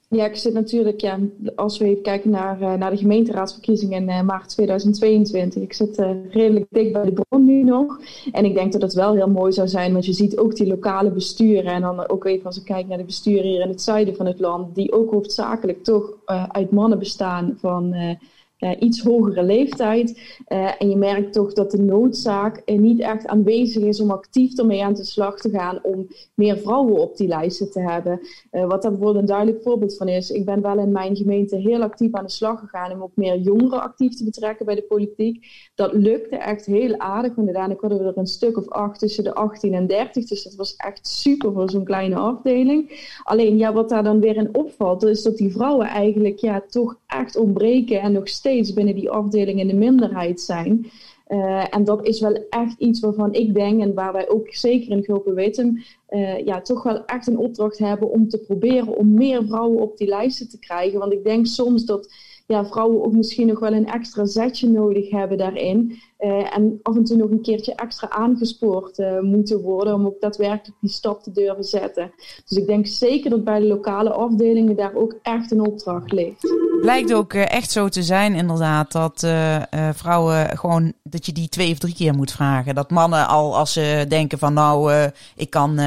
Ja, 0.09 0.25
ik 0.25 0.37
zit 0.37 0.53
natuurlijk, 0.53 1.01
ja, 1.01 1.19
als 1.57 1.79
we 1.79 1.85
even 1.85 2.03
kijken 2.03 2.31
naar, 2.31 2.61
uh, 2.61 2.75
naar 2.75 2.91
de 2.91 2.97
gemeenteraadsverkiezingen 2.97 4.03
in 4.03 4.09
uh, 4.09 4.23
maart 4.23 4.49
2022. 4.49 5.63
Ik 5.63 5.73
zit 5.73 5.99
uh, 5.99 6.11
redelijk 6.31 6.67
dik 6.71 6.93
bij 6.93 7.05
de 7.05 7.13
bron 7.13 7.45
nu 7.45 7.63
nog. 7.63 8.01
En 8.33 8.45
ik 8.45 8.55
denk 8.55 8.73
dat 8.73 8.83
het 8.83 8.95
wel 8.95 9.15
heel 9.15 9.31
mooi 9.31 9.53
zou 9.53 9.69
zijn, 9.69 9.93
want 9.93 10.07
je 10.07 10.13
ziet 10.13 10.39
ook 10.39 10.57
die 10.57 10.67
lokale 10.67 11.11
besturen. 11.11 11.73
En 11.73 11.81
dan 11.81 12.09
ook 12.09 12.25
even 12.25 12.47
als 12.47 12.59
ik 12.59 12.65
kijk 12.65 12.87
naar 12.87 12.99
de 12.99 13.05
besturen 13.05 13.45
hier 13.45 13.61
in 13.61 13.69
het 13.69 13.83
zuiden 13.83 14.17
van 14.17 14.27
het 14.27 14.41
land, 14.41 14.75
die 14.75 14.93
ook 14.93 15.11
hoofdzakelijk 15.11 15.85
toch 15.85 16.13
uit 16.49 16.71
mannen 16.71 16.99
bestaan 16.99 17.57
van 17.61 17.95
iets 18.79 19.03
hogere 19.03 19.43
leeftijd. 19.43 20.37
Uh, 20.49 20.83
en 20.83 20.91
je 20.91 20.97
merkt 20.97 21.33
toch 21.33 21.53
dat 21.53 21.71
de 21.71 21.83
noodzaak 21.83 22.63
uh, 22.65 22.79
niet 22.79 23.01
echt 23.01 23.27
aanwezig 23.27 23.83
is 23.83 24.01
om 24.01 24.11
actief 24.11 24.59
ermee 24.59 24.85
aan 24.85 24.95
de 24.95 25.05
slag 25.05 25.41
te 25.41 25.51
gaan 25.51 25.79
om 25.83 26.07
meer 26.35 26.59
vrouwen 26.59 27.01
op 27.01 27.17
die 27.17 27.29
lijsten 27.29 27.71
te 27.71 27.81
hebben. 27.81 28.21
wat 28.51 28.83
daar 28.83 28.91
bijvoorbeeld 28.91 29.17
een 29.17 29.27
duidelijk 29.27 29.63
voorbeeld 29.63 29.97
van 29.97 30.09
is. 30.09 30.31
Ik 30.31 30.45
ben 30.45 30.63
wel 30.63 30.79
in 30.79 30.93
mijn 30.93 31.17
gemeente 31.17 31.57
heel 31.57 31.83
actief 31.83 32.15
aan 32.15 32.25
de 32.25 32.31
slag 32.31 32.61
gegaan 32.61 32.93
om 32.93 33.03
ook 33.03 33.17
meer 33.17 33.39
jongeren 33.39 33.83
actief 33.83 34.15
te 34.15 34.25
betrekken 34.25 34.67
bij 34.67 34.75
de 34.75 34.83
politiek. 34.83 35.47
Dat 35.75 35.93
lukte 35.93 36.37
echt 36.37 36.67
heel 36.67 36.99
aardig. 36.99 37.35
Want 37.35 37.47
uiteindelijk 37.47 37.81
hadden 37.81 37.99
we 37.99 38.13
er 38.13 38.19
een 38.19 38.27
stuk 38.27 38.57
of 38.57 38.69
acht 38.69 38.99
tussen 38.99 39.25
de 39.25 39.35
18 39.35 39.75
en 39.75 39.87
30. 39.87 40.25
Dus 40.25 40.43
dat 40.43 40.55
was 40.55 40.77
echt 40.77 41.07
super 41.07 41.53
voor 41.53 41.71
zo'n 41.71 41.85
kleine 41.85 42.17
afdeling. 42.17 43.11
Alleen 43.23 43.57
ja, 43.57 43.73
wat 43.73 43.89
daar 43.89 44.05
dan 44.05 44.21
weer 44.21 44.37
in 44.37 44.55
opvalt, 44.55 45.03
is 45.03 45.23
dat 45.23 45.37
die 45.37 45.53
vrouwen 45.53 45.87
eigenlijk 45.87 46.39
ja, 46.39 46.63
toch 46.69 46.99
echt 47.07 47.37
ontbreken 47.37 48.01
en 48.01 48.13
nog 48.13 48.29
steeds 48.29 48.73
binnen 48.73 48.95
die 48.95 49.11
afdeling 49.11 49.61
in 49.61 49.69
de 49.69 49.75
minderheid 49.75 50.41
zijn. 50.41 50.91
Uh, 51.29 51.75
en 51.75 51.85
dat 51.85 52.07
is 52.07 52.21
wel 52.21 52.47
echt 52.49 52.79
iets 52.79 53.01
waarvan 53.01 53.33
ik 53.33 53.55
denk, 53.55 53.81
en 53.81 53.95
waar 53.95 54.13
wij 54.13 54.29
ook 54.29 54.55
zeker 54.55 54.91
in 54.91 55.05
Gulpen 55.05 55.35
weten, 55.35 55.85
uh, 56.11 56.45
ja, 56.45 56.61
toch 56.61 56.83
wel 56.83 57.05
echt 57.05 57.27
een 57.27 57.39
opdracht 57.39 57.79
hebben 57.79 58.11
om 58.11 58.29
te 58.29 58.39
proberen 58.39 58.97
om 58.97 59.15
meer 59.15 59.47
vrouwen 59.47 59.81
op 59.83 59.97
die 59.97 60.09
lijsten 60.09 60.49
te 60.49 60.59
krijgen. 60.59 60.99
Want 60.99 61.13
ik 61.13 61.25
denk 61.25 61.47
soms 61.47 61.85
dat 61.85 62.15
ja, 62.47 62.67
vrouwen 62.67 63.05
ook 63.05 63.13
misschien 63.13 63.47
nog 63.47 63.59
wel 63.59 63.73
een 63.73 63.87
extra 63.87 64.25
zetje 64.25 64.69
nodig 64.69 65.11
hebben 65.11 65.39
daarin. 65.39 65.99
Uh, 66.21 66.57
en 66.57 66.79
af 66.83 66.97
en 66.97 67.05
toe 67.05 67.17
nog 67.17 67.31
een 67.31 67.43
keertje 67.43 67.75
extra 67.75 68.11
aangespoord 68.11 68.99
moeten 69.23 69.61
worden 69.61 69.95
om 69.95 70.07
ook 70.07 70.21
daadwerkelijk 70.21 70.79
die 70.81 70.91
stap 70.91 71.23
te 71.23 71.33
durven 71.33 71.65
zetten. 71.65 72.13
Dus 72.49 72.59
ik 72.59 72.67
denk 72.67 72.87
zeker 72.87 73.31
dat 73.31 73.45
bij 73.45 73.61
de 73.61 73.67
lokale 73.67 74.11
afdelingen 74.11 74.77
daar 74.77 74.95
ook 74.95 75.19
echt 75.23 75.51
een 75.51 75.67
opdracht 75.67 76.13
ligt. 76.13 76.66
Blijkt 76.81 77.15
ook 77.15 77.33
uh, 77.33 77.51
echt 77.51 77.71
zo 77.71 77.89
te 77.89 78.03
zijn, 78.03 78.35
inderdaad, 78.35 78.93
dat 78.93 79.27
vrouwen 79.93 80.59
gewoon 80.59 80.93
dat 81.03 81.27
je 81.27 81.33
die 81.33 81.49
twee 81.49 81.73
of 81.73 81.79
drie 81.79 81.95
keer 81.95 82.15
moet 82.15 82.33
vragen. 82.33 82.75
Dat 82.75 82.91
mannen 82.91 83.29
al 83.29 83.57
als 83.57 83.73
ze 83.73 84.05
denken 84.09 84.39
van 84.39 84.53
nou, 84.53 85.11
ik 85.37 85.51
kan 85.51 85.81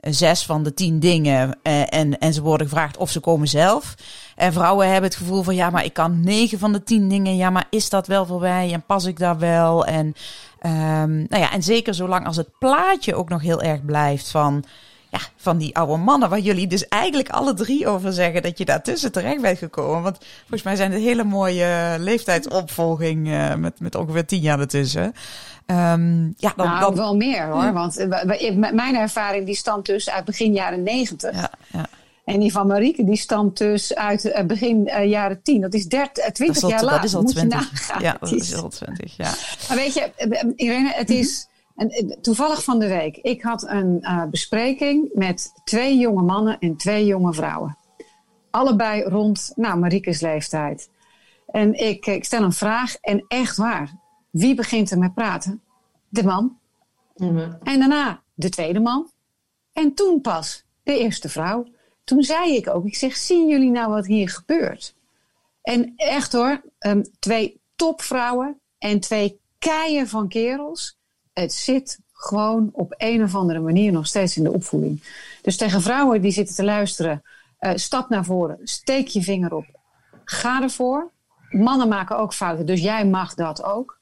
zes 0.00 0.44
van 0.46 0.62
de 0.62 0.74
tien 0.74 1.00
dingen 1.00 1.58
en, 1.62 2.18
en 2.18 2.32
ze 2.32 2.42
worden 2.42 2.68
gevraagd 2.68 2.96
of 2.96 3.10
ze 3.10 3.20
komen 3.20 3.48
zelf 3.48 3.94
en 4.36 4.52
vrouwen 4.52 4.86
hebben 4.86 5.10
het 5.10 5.18
gevoel 5.18 5.42
van 5.42 5.54
ja, 5.54 5.70
maar 5.70 5.84
ik 5.84 5.92
kan 5.92 6.20
negen 6.20 6.58
van 6.58 6.72
de 6.72 6.82
tien 6.82 7.08
dingen. 7.08 7.36
Ja, 7.36 7.50
maar 7.50 7.66
is 7.70 7.88
dat 7.88 8.06
wel 8.06 8.26
voor 8.26 8.40
mij? 8.40 8.72
En 8.72 8.82
pas 8.86 9.04
ik 9.04 9.18
daar 9.18 9.38
wel? 9.38 9.86
En, 9.86 10.06
um, 10.66 11.26
nou 11.28 11.42
ja, 11.42 11.52
en 11.52 11.62
zeker 11.62 11.94
zolang 11.94 12.26
als 12.26 12.36
het 12.36 12.58
plaatje 12.58 13.14
ook 13.14 13.28
nog 13.28 13.42
heel 13.42 13.62
erg 13.62 13.84
blijft 13.84 14.30
van 14.30 14.64
ja, 15.10 15.18
van 15.36 15.58
die 15.58 15.76
oude 15.76 15.96
mannen, 15.96 16.28
waar 16.28 16.38
jullie 16.38 16.66
dus 16.66 16.88
eigenlijk 16.88 17.28
alle 17.28 17.54
drie 17.54 17.88
over 17.88 18.12
zeggen 18.12 18.42
dat 18.42 18.58
je 18.58 18.64
daartussen 18.64 19.12
terecht 19.12 19.40
bent 19.40 19.58
gekomen. 19.58 20.02
Want 20.02 20.18
volgens 20.40 20.62
mij 20.62 20.76
zijn 20.76 20.92
het 20.92 21.02
hele 21.02 21.24
mooie 21.24 21.96
leeftijdsopvolging 21.98 23.28
uh, 23.28 23.54
met, 23.54 23.80
met 23.80 23.94
ongeveer 23.94 24.26
tien 24.26 24.40
jaar 24.40 24.60
ertussen. 24.60 25.14
Um, 25.66 26.34
ja, 26.36 26.52
dan, 26.56 26.66
nou, 26.66 26.80
dan... 26.80 26.94
wel 26.94 27.16
meer 27.16 27.46
hoor. 27.46 27.72
Want 27.72 27.98
uh, 27.98 28.72
mijn 28.72 28.96
ervaring 28.96 29.46
die 29.46 29.56
stamt 29.56 29.86
dus 29.86 30.10
uit 30.10 30.24
begin 30.24 30.52
jaren 30.52 30.82
negentig. 30.82 31.34
Ja, 31.34 31.50
ja. 31.72 31.86
En 32.24 32.40
die 32.40 32.52
van 32.52 32.66
Marieke, 32.66 33.04
die 33.04 33.16
stamt 33.16 33.58
dus 33.58 33.94
uit 33.94 34.24
uh, 34.24 34.40
begin 34.40 34.88
uh, 34.88 35.04
jaren 35.04 35.42
10. 35.42 35.60
Dat 35.60 35.74
is 35.74 35.86
30, 35.86 36.30
20 36.30 36.60
dat 36.60 36.70
jaar 36.70 36.84
later. 36.84 37.00
Dat 37.00 37.04
is 37.04 37.14
al 37.14 37.24
20. 37.24 38.00
Ja, 38.00 38.16
dat 38.20 38.32
is 38.42 38.54
al 38.54 38.68
20, 38.68 39.16
ja. 39.16 39.34
Maar 39.68 39.76
weet 39.76 39.94
je, 39.94 40.10
Irene, 40.56 40.92
het 40.94 41.10
is... 41.10 41.48
En, 41.76 42.18
toevallig 42.20 42.64
van 42.64 42.78
de 42.78 42.88
week. 42.88 43.16
Ik 43.16 43.42
had 43.42 43.68
een 43.68 43.98
uh, 44.00 44.24
bespreking 44.24 45.10
met 45.14 45.52
twee 45.64 45.98
jonge 45.98 46.22
mannen 46.22 46.58
en 46.58 46.76
twee 46.76 47.06
jonge 47.06 47.32
vrouwen. 47.32 47.78
Allebei 48.50 49.02
rond 49.02 49.52
nou, 49.54 49.78
Marieke's 49.78 50.20
leeftijd. 50.20 50.90
En 51.46 51.74
ik, 51.74 52.06
ik 52.06 52.24
stel 52.24 52.42
een 52.42 52.52
vraag 52.52 52.96
en 52.96 53.24
echt 53.28 53.56
waar. 53.56 53.94
Wie 54.30 54.54
begint 54.54 54.90
er 54.90 54.98
met 54.98 55.14
praten? 55.14 55.62
De 56.08 56.24
man. 56.24 56.58
Mm 57.16 57.36
-hmm. 57.36 57.58
En 57.62 57.78
daarna 57.78 58.22
de 58.34 58.48
tweede 58.48 58.80
man. 58.80 59.10
En 59.72 59.94
toen 59.94 60.20
pas 60.20 60.64
de 60.82 60.98
eerste 60.98 61.28
vrouw 61.28 61.66
toen 62.06 62.22
zei 62.22 62.56
ik 62.56 62.68
ook, 62.68 62.86
ik 62.86 62.94
zeg, 62.94 63.16
zien 63.16 63.48
jullie 63.48 63.70
nou 63.70 63.90
wat 63.90 64.06
hier 64.06 64.28
gebeurt? 64.28 64.94
En 65.62 65.92
echt 65.96 66.32
hoor, 66.32 66.62
um, 66.78 67.02
twee 67.18 67.60
topvrouwen 67.76 68.60
en 68.78 69.00
twee 69.00 69.40
keien 69.58 70.08
van 70.08 70.28
kerels. 70.28 70.95
Het 71.40 71.52
zit 71.52 71.98
gewoon 72.12 72.70
op 72.72 72.94
een 72.96 73.22
of 73.22 73.34
andere 73.34 73.60
manier 73.60 73.92
nog 73.92 74.06
steeds 74.06 74.36
in 74.36 74.44
de 74.44 74.52
opvoeding. 74.52 75.02
Dus 75.42 75.56
tegen 75.56 75.82
vrouwen 75.82 76.22
die 76.22 76.30
zitten 76.30 76.54
te 76.54 76.64
luisteren, 76.64 77.22
uh, 77.60 77.70
stap 77.74 78.08
naar 78.08 78.24
voren, 78.24 78.58
steek 78.62 79.08
je 79.08 79.22
vinger 79.22 79.54
op, 79.54 79.66
ga 80.24 80.62
ervoor. 80.62 81.10
Mannen 81.50 81.88
maken 81.88 82.18
ook 82.18 82.34
fouten, 82.34 82.66
dus 82.66 82.80
jij 82.80 83.06
mag 83.06 83.34
dat 83.34 83.62
ook. 83.62 83.98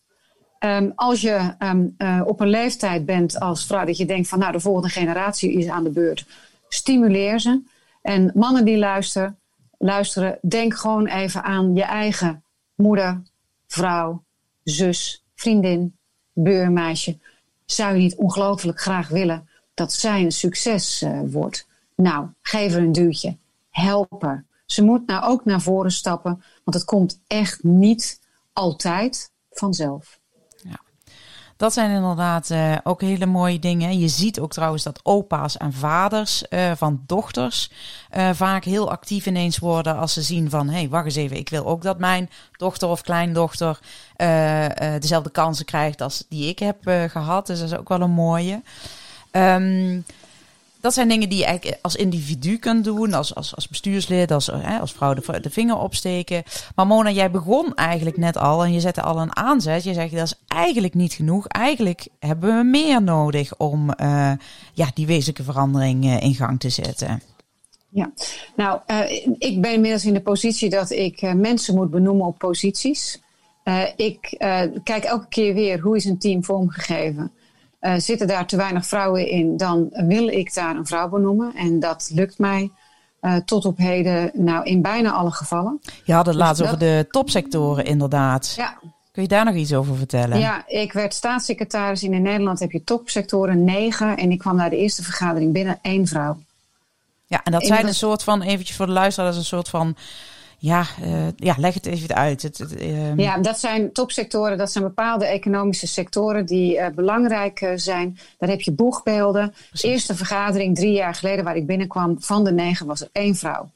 Um, 0.59 0.93
als 0.95 1.21
je 1.21 1.55
um, 1.59 1.95
uh, 1.99 2.21
op 2.25 2.41
een 2.41 2.49
leeftijd 2.49 3.07
bent 3.07 3.41
als 3.41 3.67
vrouw 3.67 3.85
dat 3.85 3.97
je 3.97 4.07
denkt 4.07 4.29
van 4.29 4.39
nou 4.39 4.53
de 4.53 4.61
volgende 4.61 4.89
generatie 4.89 5.53
is 5.53 5.69
aan 5.69 5.85
de 5.85 5.91
beurt, 5.91 6.27
stimuleer 6.69 7.41
ze. 7.41 7.63
En 8.03 8.31
mannen 8.35 8.65
die 8.65 8.79
luisteren, 8.79 9.39
luisteren, 9.79 10.39
denk 10.43 10.75
gewoon 10.75 11.07
even 11.07 11.43
aan 11.43 11.75
je 11.75 11.83
eigen 11.83 12.45
moeder, 12.75 13.23
vrouw, 13.67 14.25
zus, 14.63 15.25
vriendin, 15.35 15.97
beurmeisje. 16.35 17.19
Zou 17.65 17.95
je 17.95 18.01
niet 18.01 18.17
ongelooflijk 18.17 18.81
graag 18.81 19.09
willen 19.09 19.49
dat 19.75 19.93
zij 19.93 20.23
een 20.23 20.33
succes 20.33 21.03
uh, 21.03 21.21
wordt? 21.27 21.67
Nou, 21.95 22.27
geef 22.43 22.73
haar 22.73 22.83
een 22.83 22.93
duwtje. 22.93 23.37
Help 23.71 24.23
haar. 24.23 24.45
Ze 24.67 24.85
moet 24.85 25.07
nou 25.07 25.25
ook 25.25 25.45
naar 25.45 25.61
voren 25.61 25.93
stappen, 25.93 26.43
want 26.65 26.77
het 26.77 26.85
komt 26.85 27.21
echt 27.27 27.63
niet 27.63 28.21
altijd 28.53 29.33
vanzelf. 29.51 30.19
Dat 31.57 31.73
zijn 31.73 31.91
inderdaad 31.91 32.51
uh, 32.51 32.77
ook 32.83 33.01
hele 33.01 33.27
mooie 33.27 33.59
dingen. 33.59 33.99
Je 33.99 34.09
ziet 34.09 34.41
ook 34.41 34.53
trouwens 34.53 34.83
dat 34.83 35.01
opa's 35.03 35.57
en 35.57 35.73
vaders 35.73 36.45
uh, 36.51 36.73
van 36.77 37.03
dochters 37.07 37.71
uh, 38.17 38.31
vaak 38.33 38.65
heel 38.65 38.91
actief 38.91 39.27
ineens 39.27 39.59
worden 39.59 39.99
als 39.99 40.13
ze 40.13 40.23
zien 40.23 40.51
van... 40.51 40.69
hé, 40.69 40.79
hey, 40.79 40.89
wacht 40.89 41.05
eens 41.05 41.15
even, 41.15 41.37
ik 41.37 41.49
wil 41.49 41.67
ook 41.67 41.83
dat 41.83 41.99
mijn 41.99 42.31
dochter 42.57 42.89
of 42.89 43.03
kleindochter 43.03 43.79
dezelfde 44.99 45.31
kansen 45.31 45.65
krijgt 45.65 46.01
als 46.01 46.25
die 46.29 46.49
ik 46.49 46.59
heb 46.59 46.77
gehad. 47.11 47.47
Dus 47.47 47.59
dat 47.59 47.71
is 47.71 47.79
ook 47.79 47.89
wel 47.89 48.01
een 48.01 48.11
mooie. 48.11 48.63
Um, 49.33 50.05
dat 50.85 50.95
zijn 50.95 51.09
dingen 51.09 51.29
die 51.29 51.39
je 51.39 51.45
eigenlijk 51.45 51.79
als 51.83 51.97
individu 51.97 52.59
kunt 52.59 52.85
doen, 52.85 53.15
als, 53.15 53.35
als, 53.35 53.55
als 53.55 53.69
bestuurslid, 53.69 54.31
als, 54.31 54.47
hè, 54.47 54.79
als 54.79 54.93
vrouw 54.93 55.15
de, 55.15 55.51
vinger 55.51 55.79
opsteken. 55.79 56.43
Maar 56.75 56.87
Mona, 56.87 57.11
jij 57.11 57.31
begon 57.31 57.75
eigenlijk 57.75 58.17
net 58.17 58.37
al 58.37 58.65
en 58.65 58.73
je 58.73 58.81
zette 58.81 59.03
al 59.03 59.21
een 59.21 59.37
aanzet. 59.37 59.85
Je 59.85 59.95
zegt 59.95 60.15
dat 60.15 60.27
is 60.27 60.35
eigenlijk 60.47 60.95
niet 60.95 61.13
genoeg. 61.13 61.47
Eigenlijk 61.47 62.09
hebben 62.19 62.57
we 62.57 62.65
meer 62.65 63.03
nodig 63.03 63.57
om 63.57 63.91
uh, 64.01 64.33
ja, 64.73 64.91
die 64.95 65.07
wezenlijke 65.07 65.43
verandering 65.43 66.05
uh, 66.05 66.23
in 66.23 66.35
gang 66.35 66.61
te 66.61 66.69
zetten. 66.69 67.23
Ja, 67.89 68.13
nou, 68.57 68.81
ik 69.39 69.61
ben 69.61 69.73
inmiddels 69.73 70.05
in 70.05 70.15
de 70.15 70.23
positie 70.23 70.71
dat 70.71 70.91
ik 70.91 71.35
mensen 71.35 71.75
moet 71.75 71.91
benoemen 71.91 72.27
op 72.27 72.39
posities. 72.39 73.21
ik 73.97 74.35
kijk 74.85 75.05
elke 75.05 75.29
keer 75.29 75.55
weer 75.55 75.81
hoe 75.81 75.97
is 75.97 76.05
een 76.05 76.19
team 76.19 76.45
vormgegeven. 76.45 77.33
Uh, 77.85 77.95
zitten 77.97 78.27
daar 78.27 78.47
te 78.47 78.57
weinig 78.57 78.87
vrouwen 78.87 79.29
in, 79.29 79.57
dan 79.57 79.89
wil 79.91 80.29
ik 80.29 80.55
daar 80.55 80.77
een 80.77 80.87
vrouw 80.87 81.09
benoemen. 81.09 81.55
En 81.55 81.81
dat 81.81 82.11
lukt 82.15 82.39
mij 82.39 82.71
uh, 83.21 83.37
tot 83.37 83.65
op 83.65 83.79
heden 83.79 84.31
nou, 84.35 84.65
in 84.65 84.83
bijna 84.83 85.11
alle 85.11 85.31
gevallen. 85.31 85.81
Je 86.05 86.13
had 86.13 86.27
het 86.27 86.35
dus 86.35 86.45
laatst 86.45 86.63
over 86.63 86.79
de 86.79 87.07
topsectoren 87.11 87.85
inderdaad. 87.85 88.55
Ja. 88.57 88.79
Kun 89.13 89.23
je 89.23 89.29
daar 89.29 89.45
nog 89.45 89.55
iets 89.55 89.75
over 89.75 89.97
vertellen? 89.97 90.39
Ja, 90.39 90.65
ik 90.67 90.93
werd 90.93 91.15
staatssecretaris. 91.15 92.03
In 92.03 92.23
Nederland 92.23 92.61
heb 92.61 92.71
je 92.71 92.85
topsectoren 92.85 93.65
negen. 93.65 94.17
En 94.17 94.31
ik 94.31 94.39
kwam 94.39 94.57
naar 94.57 94.71
de 94.71 94.77
eerste 94.77 95.03
vergadering 95.03 95.53
binnen 95.53 95.79
één 95.83 96.07
vrouw. 96.07 96.39
Ja, 97.27 97.41
en 97.45 97.53
dat 97.53 97.67
zijn 97.67 97.87
een 97.87 97.95
soort 97.95 98.23
van, 98.23 98.43
eventjes 98.43 98.77
voor 98.77 98.87
de 98.87 98.93
luisteraars, 98.93 99.37
een 99.37 99.45
soort 99.45 99.69
van 99.69 99.97
ja, 100.65 100.87
uh, 101.03 101.27
ja, 101.37 101.55
leg 101.59 101.75
het 101.75 101.87
even 101.87 102.15
uit. 102.15 102.43
Het, 102.43 102.59
het, 102.59 102.83
uh... 102.83 103.17
Ja, 103.17 103.39
dat 103.39 103.59
zijn 103.59 103.93
topsectoren, 103.93 104.59
dat 104.59 104.73
zijn 104.73 104.85
bepaalde 104.85 105.27
economische 105.27 105.87
sectoren 105.87 106.47
die 106.47 106.77
uh, 106.77 106.87
belangrijk 106.95 107.73
zijn. 107.75 108.19
Daar 108.39 108.49
heb 108.49 108.61
je 108.61 108.73
boegbeelden. 108.73 109.55
De 109.73 109.89
eerste 109.89 110.15
vergadering 110.15 110.77
drie 110.77 110.93
jaar 110.93 111.15
geleden 111.15 111.45
waar 111.45 111.57
ik 111.57 111.67
binnenkwam, 111.67 112.17
van 112.21 112.45
de 112.45 112.53
negen 112.53 112.87
was 112.87 113.01
er 113.01 113.09
één 113.13 113.35
vrouw. 113.35 113.71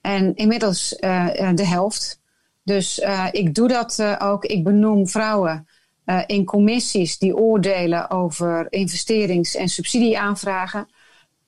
En 0.00 0.34
inmiddels 0.34 0.96
de 0.98 1.66
helft. 1.66 2.20
Dus 2.62 3.02
ik 3.30 3.54
doe 3.54 3.68
dat 3.68 4.02
ook. 4.18 4.44
Ik 4.44 4.64
benoem 4.64 5.08
vrouwen 5.08 5.66
in 6.26 6.44
commissies 6.44 7.18
die 7.18 7.36
oordelen 7.36 8.10
over 8.10 8.66
investerings- 8.70 9.56
en 9.56 9.68
subsidieaanvragen. 9.68 10.88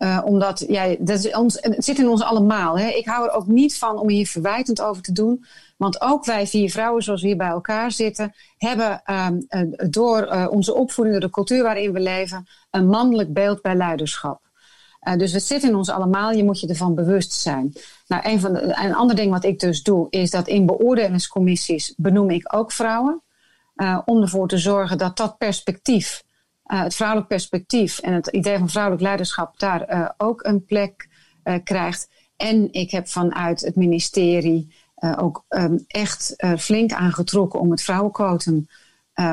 Uh, 0.02 0.20
omdat 0.24 0.64
ja, 0.68 0.96
dat 0.98 1.18
is 1.18 1.34
ons, 1.34 1.58
het 1.60 1.84
zit 1.84 1.98
in 1.98 2.08
ons 2.08 2.22
allemaal. 2.22 2.78
Hè. 2.78 2.88
Ik 2.88 3.06
hou 3.06 3.28
er 3.28 3.34
ook 3.34 3.46
niet 3.46 3.78
van 3.78 3.98
om 3.98 4.08
hier 4.08 4.26
verwijtend 4.26 4.80
over 4.80 5.02
te 5.02 5.12
doen. 5.12 5.44
Want 5.76 6.00
ook 6.00 6.24
wij 6.24 6.46
vier 6.46 6.70
vrouwen, 6.70 7.02
zoals 7.02 7.20
we 7.20 7.26
hier 7.26 7.36
bij 7.36 7.48
elkaar 7.48 7.92
zitten, 7.92 8.34
hebben 8.56 9.02
um, 9.06 9.74
door 9.90 10.26
uh, 10.26 10.46
onze 10.50 10.74
opvoeding, 10.74 11.18
door 11.18 11.28
de 11.28 11.34
cultuur 11.34 11.62
waarin 11.62 11.92
we 11.92 12.00
leven, 12.00 12.46
een 12.70 12.88
mannelijk 12.88 13.32
beeld 13.32 13.62
bij 13.62 13.74
leiderschap. 13.74 14.40
Dus 15.16 15.32
het 15.32 15.42
zit 15.42 15.62
in 15.62 15.74
ons 15.74 15.88
allemaal, 15.88 16.32
je 16.32 16.44
moet 16.44 16.60
je 16.60 16.68
ervan 16.68 16.94
bewust 16.94 17.32
zijn. 17.32 17.72
Nou, 18.06 18.22
een, 18.30 18.40
van 18.40 18.56
een 18.56 18.94
ander 18.94 19.16
ding 19.16 19.30
wat 19.30 19.44
ik 19.44 19.58
dus 19.58 19.82
doe, 19.82 20.06
is 20.10 20.30
dat 20.30 20.48
in 20.48 20.66
beoordelingscommissies 20.66 21.94
benoem 21.96 22.30
ik 22.30 22.54
ook 22.54 22.72
vrouwen. 22.72 23.22
om 24.04 24.22
ervoor 24.22 24.48
te 24.48 24.58
zorgen 24.58 24.98
dat 24.98 25.16
dat 25.16 25.38
perspectief 25.38 26.22
het 26.76 26.94
vrouwelijk 26.94 27.28
perspectief 27.28 27.98
en 27.98 28.12
het 28.12 28.26
idee 28.26 28.58
van 28.58 28.68
vrouwelijk 28.68 29.02
leiderschap 29.02 29.58
daar 29.58 29.92
uh, 29.92 30.08
ook 30.16 30.44
een 30.44 30.64
plek 30.64 31.08
uh, 31.44 31.54
krijgt. 31.64 32.08
En 32.36 32.72
ik 32.72 32.90
heb 32.90 33.08
vanuit 33.08 33.60
het 33.60 33.76
ministerie 33.76 34.74
ook 35.16 35.44
um, 35.48 35.84
echt 35.86 36.34
flink 36.58 36.92
aangetrokken 36.92 37.60
om 37.60 37.70
het 37.70 37.82
vrouwenquotum, 37.82 38.66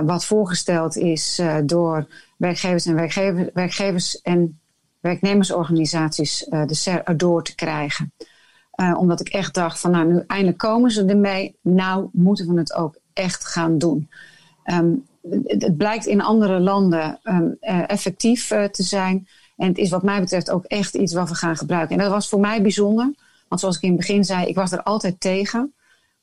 wat 0.06 0.26
voorgesteld 0.26 0.96
is 0.96 1.42
door 1.66 2.08
werkgevers 2.38 2.86
en 2.86 2.96
werkgevers, 3.54 4.22
en 4.22 4.60
werknemersorganisaties, 5.00 6.46
de 6.50 6.74
SER 6.74 7.04
erdoor 7.04 7.44
te 7.44 7.56
krijgen. 7.56 8.14
omdat 8.98 9.20
ik 9.20 9.30
echt 9.30 9.54
dacht 9.54 9.80
van 9.80 9.92
nou, 9.92 10.14
nu 10.14 10.24
eindelijk 10.28 10.58
komen 10.58 10.92
ze 10.92 11.06
ermee. 11.06 11.56
Nou 11.62 12.10
moeten 12.12 12.54
we 12.54 12.60
het 12.60 12.74
ook 12.74 12.98
echt 13.14 13.46
gaan 13.46 13.78
doen. 13.78 14.10
Um, 14.66 15.06
het 15.44 15.78
blijkt 15.78 16.06
in 16.06 16.22
andere 16.22 16.60
landen 16.60 17.20
um, 17.24 17.58
effectief 17.88 18.52
uh, 18.52 18.64
te 18.64 18.84
zijn. 18.84 19.28
En 19.58 19.68
het 19.68 19.78
is 19.78 19.90
wat 19.90 20.04
mij 20.04 20.20
betreft 20.20 20.52
ook 20.52 20.66
echt 20.66 20.96
iets 20.96 21.14
wat 21.14 21.30
we 21.30 21.36
gaan 21.36 21.58
gebruiken. 21.58 21.96
En 21.96 22.04
dat 22.04 22.12
was 22.12 22.30
voor 22.30 22.40
mij 22.40 22.62
bijzonder. 22.62 23.14
Want 23.48 23.62
zoals 23.62 23.76
ik 23.76 23.82
in 23.82 23.90
het 23.90 23.98
begin 23.98 24.24
zei, 24.24 24.46
ik 24.46 24.56
was 24.56 24.72
er 24.72 24.84
altijd 24.84 25.20
tegen. 25.20 25.74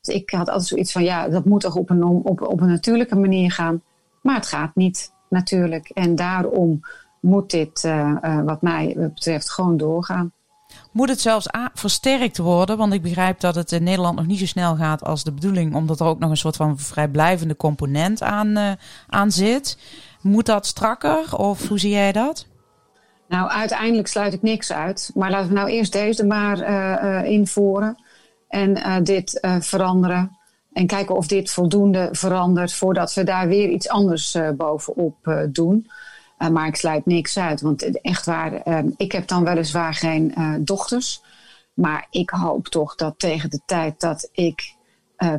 Dus 0.01 0.15
ik 0.15 0.29
had 0.29 0.49
altijd 0.49 0.67
zoiets 0.67 0.91
van, 0.91 1.03
ja, 1.03 1.29
dat 1.29 1.45
moet 1.45 1.61
toch 1.61 1.75
op 1.75 1.89
een, 1.89 2.03
op, 2.03 2.41
op 2.41 2.61
een 2.61 2.67
natuurlijke 2.67 3.15
manier 3.15 3.51
gaan. 3.51 3.81
Maar 4.21 4.35
het 4.35 4.47
gaat 4.47 4.75
niet 4.75 5.11
natuurlijk. 5.29 5.89
En 5.89 6.15
daarom 6.15 6.79
moet 7.19 7.51
dit, 7.51 7.83
uh, 7.83 8.41
wat 8.45 8.61
mij 8.61 8.93
betreft, 8.97 9.51
gewoon 9.51 9.77
doorgaan. 9.77 10.33
Moet 10.91 11.09
het 11.09 11.21
zelfs 11.21 11.47
versterkt 11.73 12.37
worden? 12.37 12.77
Want 12.77 12.93
ik 12.93 13.01
begrijp 13.01 13.39
dat 13.39 13.55
het 13.55 13.71
in 13.71 13.83
Nederland 13.83 14.15
nog 14.15 14.25
niet 14.25 14.39
zo 14.39 14.45
snel 14.45 14.75
gaat 14.75 15.03
als 15.03 15.23
de 15.23 15.31
bedoeling, 15.31 15.75
omdat 15.75 15.99
er 15.99 16.05
ook 16.05 16.19
nog 16.19 16.29
een 16.29 16.37
soort 16.37 16.55
van 16.55 16.79
vrijblijvende 16.79 17.55
component 17.55 18.21
aan, 18.21 18.47
uh, 18.47 18.71
aan 19.07 19.31
zit. 19.31 19.77
Moet 20.21 20.45
dat 20.45 20.65
strakker 20.65 21.37
of 21.37 21.67
hoe 21.67 21.79
zie 21.79 21.91
jij 21.91 22.11
dat? 22.11 22.45
Nou, 23.27 23.49
uiteindelijk 23.49 24.07
sluit 24.07 24.33
ik 24.33 24.41
niks 24.41 24.71
uit. 24.71 25.11
Maar 25.13 25.31
laten 25.31 25.47
we 25.47 25.53
nou 25.53 25.69
eerst 25.69 25.91
deze 25.91 26.25
maar 26.25 26.59
uh, 26.59 27.03
uh, 27.03 27.31
invoeren 27.31 28.03
en 28.47 29.03
dit 29.03 29.39
veranderen. 29.59 30.37
En 30.73 30.87
kijken 30.87 31.15
of 31.15 31.27
dit 31.27 31.51
voldoende 31.51 32.09
verandert 32.11 32.73
voordat 32.73 33.13
we 33.13 33.23
daar 33.23 33.47
weer 33.47 33.69
iets 33.69 33.89
anders 33.89 34.37
bovenop 34.57 35.45
doen. 35.49 35.87
Uh, 36.37 36.47
maar 36.47 36.67
ik 36.67 36.75
sluit 36.75 37.05
niks 37.05 37.37
uit. 37.37 37.61
Want 37.61 38.01
echt 38.01 38.25
waar, 38.25 38.67
uh, 38.67 38.91
ik 38.97 39.11
heb 39.11 39.27
dan 39.27 39.43
weliswaar 39.43 39.93
geen 39.93 40.33
uh, 40.37 40.55
dochters. 40.59 41.21
Maar 41.73 42.07
ik 42.09 42.29
hoop 42.29 42.67
toch 42.67 42.95
dat 42.95 43.19
tegen 43.19 43.49
de 43.49 43.61
tijd 43.65 43.99
dat 43.99 44.29
ik 44.31 44.75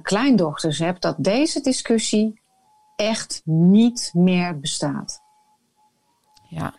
kleindochters 0.03 0.79
heb, 0.79 1.01
dat 1.01 1.15
deze 1.19 1.61
discussie 1.61 2.41
echt 2.97 3.41
niet 3.45 4.11
meer 4.15 4.59
bestaat. 4.59 5.23
Ja, 6.49 6.75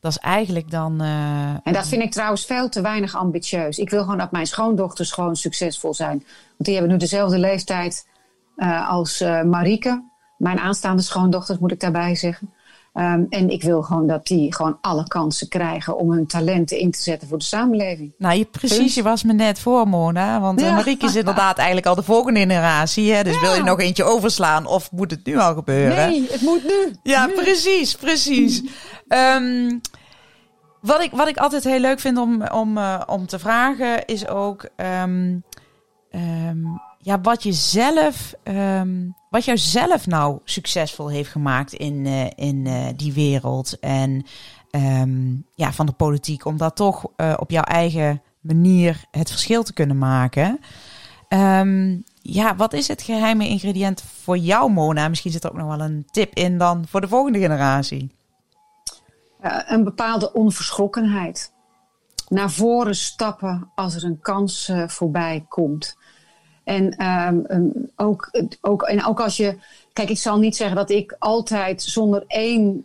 dat 0.00 0.10
is 0.10 0.18
eigenlijk 0.18 0.70
dan. 0.70 1.00
En 1.00 1.72
dat 1.72 1.88
vind 1.88 2.02
ik 2.02 2.12
trouwens 2.12 2.44
veel 2.44 2.68
te 2.68 2.80
weinig 2.80 3.16
ambitieus. 3.16 3.78
Ik 3.78 3.90
wil 3.90 4.02
gewoon 4.02 4.18
dat 4.18 4.32
mijn 4.32 4.46
schoondochters 4.46 5.12
gewoon 5.12 5.36
succesvol 5.36 5.94
zijn. 5.94 6.18
Want 6.18 6.64
die 6.64 6.74
hebben 6.74 6.92
nu 6.92 6.98
dezelfde 6.98 7.38
leeftijd 7.38 8.08
als 8.88 9.20
Marieke. 9.44 10.04
Mijn 10.38 10.58
aanstaande 10.58 11.02
schoondochters, 11.02 11.58
moet 11.58 11.72
ik 11.72 11.80
daarbij 11.80 12.14
zeggen. 12.14 12.52
Um, 12.98 13.26
en 13.28 13.50
ik 13.50 13.62
wil 13.62 13.82
gewoon 13.82 14.06
dat 14.06 14.26
die 14.26 14.54
gewoon 14.54 14.78
alle 14.80 15.08
kansen 15.08 15.48
krijgen 15.48 15.96
om 15.96 16.10
hun 16.10 16.26
talenten 16.26 16.78
in 16.78 16.90
te 16.90 17.02
zetten 17.02 17.28
voor 17.28 17.38
de 17.38 17.44
samenleving. 17.44 18.14
Nou, 18.18 18.38
je, 18.38 18.44
precies, 18.44 18.94
je 18.94 19.02
was 19.02 19.22
me 19.22 19.32
net 19.32 19.58
voor, 19.58 19.88
Mona. 19.88 20.40
Want 20.40 20.60
ja. 20.60 20.74
Marieke 20.74 21.06
is 21.06 21.16
inderdaad 21.16 21.56
eigenlijk 21.66 21.86
al 21.86 21.94
de 21.94 22.02
volgende 22.02 22.40
generatie. 22.40 23.12
Hè? 23.12 23.24
Dus 23.24 23.34
ja. 23.34 23.40
wil 23.40 23.54
je 23.54 23.62
nog 23.62 23.80
eentje 23.80 24.04
overslaan 24.04 24.66
of 24.66 24.92
moet 24.92 25.10
het 25.10 25.26
nu 25.26 25.38
al 25.38 25.54
gebeuren? 25.54 26.10
Nee, 26.10 26.26
het 26.30 26.40
moet 26.40 26.64
nu. 26.64 26.92
Ja, 27.02 27.26
nu. 27.26 27.32
precies, 27.32 27.94
precies. 27.94 28.62
um, 29.08 29.80
wat, 30.80 31.02
ik, 31.02 31.10
wat 31.10 31.28
ik 31.28 31.36
altijd 31.36 31.64
heel 31.64 31.80
leuk 31.80 32.00
vind 32.00 32.18
om, 32.18 32.46
om, 32.46 32.78
uh, 32.78 33.00
om 33.06 33.26
te 33.26 33.38
vragen 33.38 34.04
is 34.06 34.28
ook... 34.28 34.68
Um, 35.02 35.44
ja, 37.08 37.20
wat 37.20 37.42
je 37.42 37.52
zelf, 37.52 38.34
um, 38.44 39.14
wat 39.30 39.44
jou 39.44 39.58
zelf 39.58 40.06
nou 40.06 40.38
succesvol 40.44 41.08
heeft 41.08 41.30
gemaakt 41.30 41.72
in, 41.72 42.04
uh, 42.04 42.26
in 42.34 42.64
uh, 42.66 42.86
die 42.96 43.12
wereld 43.12 43.78
en 43.78 44.26
um, 44.70 45.44
ja, 45.54 45.72
van 45.72 45.86
de 45.86 45.92
politiek, 45.92 46.44
om 46.44 46.56
dat 46.56 46.76
toch 46.76 47.06
uh, 47.16 47.34
op 47.36 47.50
jouw 47.50 47.62
eigen 47.62 48.22
manier 48.40 49.04
het 49.10 49.30
verschil 49.30 49.62
te 49.62 49.72
kunnen 49.72 49.98
maken. 49.98 50.58
Um, 51.28 52.04
ja, 52.22 52.56
wat 52.56 52.72
is 52.72 52.88
het 52.88 53.02
geheime 53.02 53.48
ingrediënt 53.48 54.02
voor 54.22 54.38
jou, 54.38 54.70
Mona? 54.70 55.08
Misschien 55.08 55.32
zit 55.32 55.44
er 55.44 55.50
ook 55.50 55.56
nog 55.56 55.76
wel 55.76 55.86
een 55.86 56.06
tip 56.10 56.34
in 56.34 56.58
dan 56.58 56.86
voor 56.88 57.00
de 57.00 57.08
volgende 57.08 57.38
generatie. 57.38 58.10
een 59.66 59.84
bepaalde 59.84 60.32
onverschrokkenheid. 60.32 61.52
Naar 62.28 62.50
voren 62.50 62.96
stappen 62.96 63.70
als 63.74 63.94
er 63.94 64.04
een 64.04 64.20
kans 64.20 64.72
voorbij 64.86 65.44
komt. 65.48 65.96
En 66.68 67.06
um, 67.06 67.90
ook, 67.96 68.30
ook, 68.60 68.82
en 68.82 69.04
ook 69.04 69.20
als 69.20 69.36
je. 69.36 69.58
Kijk, 69.92 70.08
ik 70.08 70.18
zal 70.18 70.38
niet 70.38 70.56
zeggen 70.56 70.76
dat 70.76 70.90
ik 70.90 71.16
altijd 71.18 71.82
zonder 71.82 72.24
één 72.26 72.84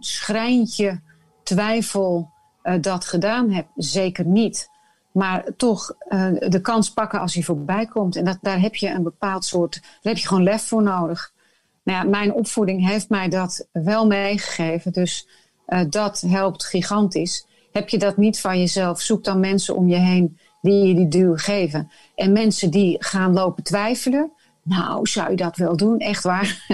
schrijntje 0.00 1.00
twijfel 1.42 2.30
uh, 2.62 2.74
dat 2.80 3.04
gedaan 3.04 3.50
heb. 3.50 3.66
Zeker 3.76 4.26
niet. 4.26 4.68
Maar 5.12 5.44
toch 5.56 5.94
uh, 6.08 6.26
de 6.38 6.60
kans 6.60 6.92
pakken 6.92 7.20
als 7.20 7.34
hij 7.34 7.42
voorbij 7.42 7.86
komt. 7.86 8.16
En 8.16 8.24
dat, 8.24 8.38
daar 8.40 8.60
heb 8.60 8.74
je 8.74 8.88
een 8.88 9.02
bepaald 9.02 9.44
soort. 9.44 9.80
Daar 9.82 10.12
heb 10.12 10.16
je 10.16 10.28
gewoon 10.28 10.42
lef 10.42 10.62
voor 10.62 10.82
nodig. 10.82 11.32
Nou 11.82 11.98
ja, 11.98 12.10
mijn 12.10 12.32
opvoeding 12.32 12.88
heeft 12.88 13.08
mij 13.08 13.28
dat 13.28 13.66
wel 13.72 14.06
meegegeven. 14.06 14.92
Dus 14.92 15.28
uh, 15.68 15.80
dat 15.88 16.20
helpt 16.20 16.64
gigantisch. 16.64 17.46
Heb 17.72 17.88
je 17.88 17.98
dat 17.98 18.16
niet 18.16 18.40
van 18.40 18.58
jezelf, 18.58 19.00
zoek 19.00 19.24
dan 19.24 19.40
mensen 19.40 19.76
om 19.76 19.88
je 19.88 19.96
heen 19.96 20.38
die 20.60 20.86
je 20.86 20.94
die 20.94 21.08
duw 21.08 21.36
geven. 21.36 21.90
En 22.14 22.32
mensen 22.32 22.70
die 22.70 23.04
gaan 23.04 23.32
lopen 23.32 23.62
twijfelen. 23.62 24.32
Nou, 24.62 25.06
zou 25.06 25.30
je 25.30 25.36
dat 25.36 25.56
wel 25.56 25.76
doen? 25.76 25.98
Echt 25.98 26.22
waar. 26.22 26.66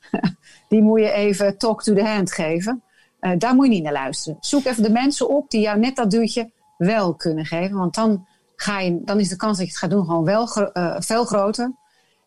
die 0.68 0.82
moet 0.82 1.00
je 1.00 1.12
even 1.12 1.58
talk 1.58 1.82
to 1.82 1.94
the 1.94 2.04
hand 2.04 2.32
geven. 2.32 2.82
Uh, 3.20 3.32
daar 3.38 3.54
moet 3.54 3.66
je 3.66 3.72
niet 3.72 3.82
naar 3.82 3.92
luisteren. 3.92 4.36
Zoek 4.40 4.64
even 4.64 4.82
de 4.82 4.90
mensen 4.90 5.28
op 5.28 5.50
die 5.50 5.60
jou 5.60 5.78
net 5.78 5.96
dat 5.96 6.10
duwtje 6.10 6.50
wel 6.78 7.14
kunnen 7.14 7.46
geven. 7.46 7.76
Want 7.76 7.94
dan, 7.94 8.26
ga 8.56 8.80
je, 8.80 9.00
dan 9.04 9.20
is 9.20 9.28
de 9.28 9.36
kans 9.36 9.56
dat 9.56 9.66
je 9.66 9.72
het 9.72 9.80
gaat 9.80 9.90
doen 9.90 10.04
gewoon 10.04 10.24
wel 10.24 10.70
uh, 10.74 10.96
veel 10.98 11.24
groter. 11.24 11.72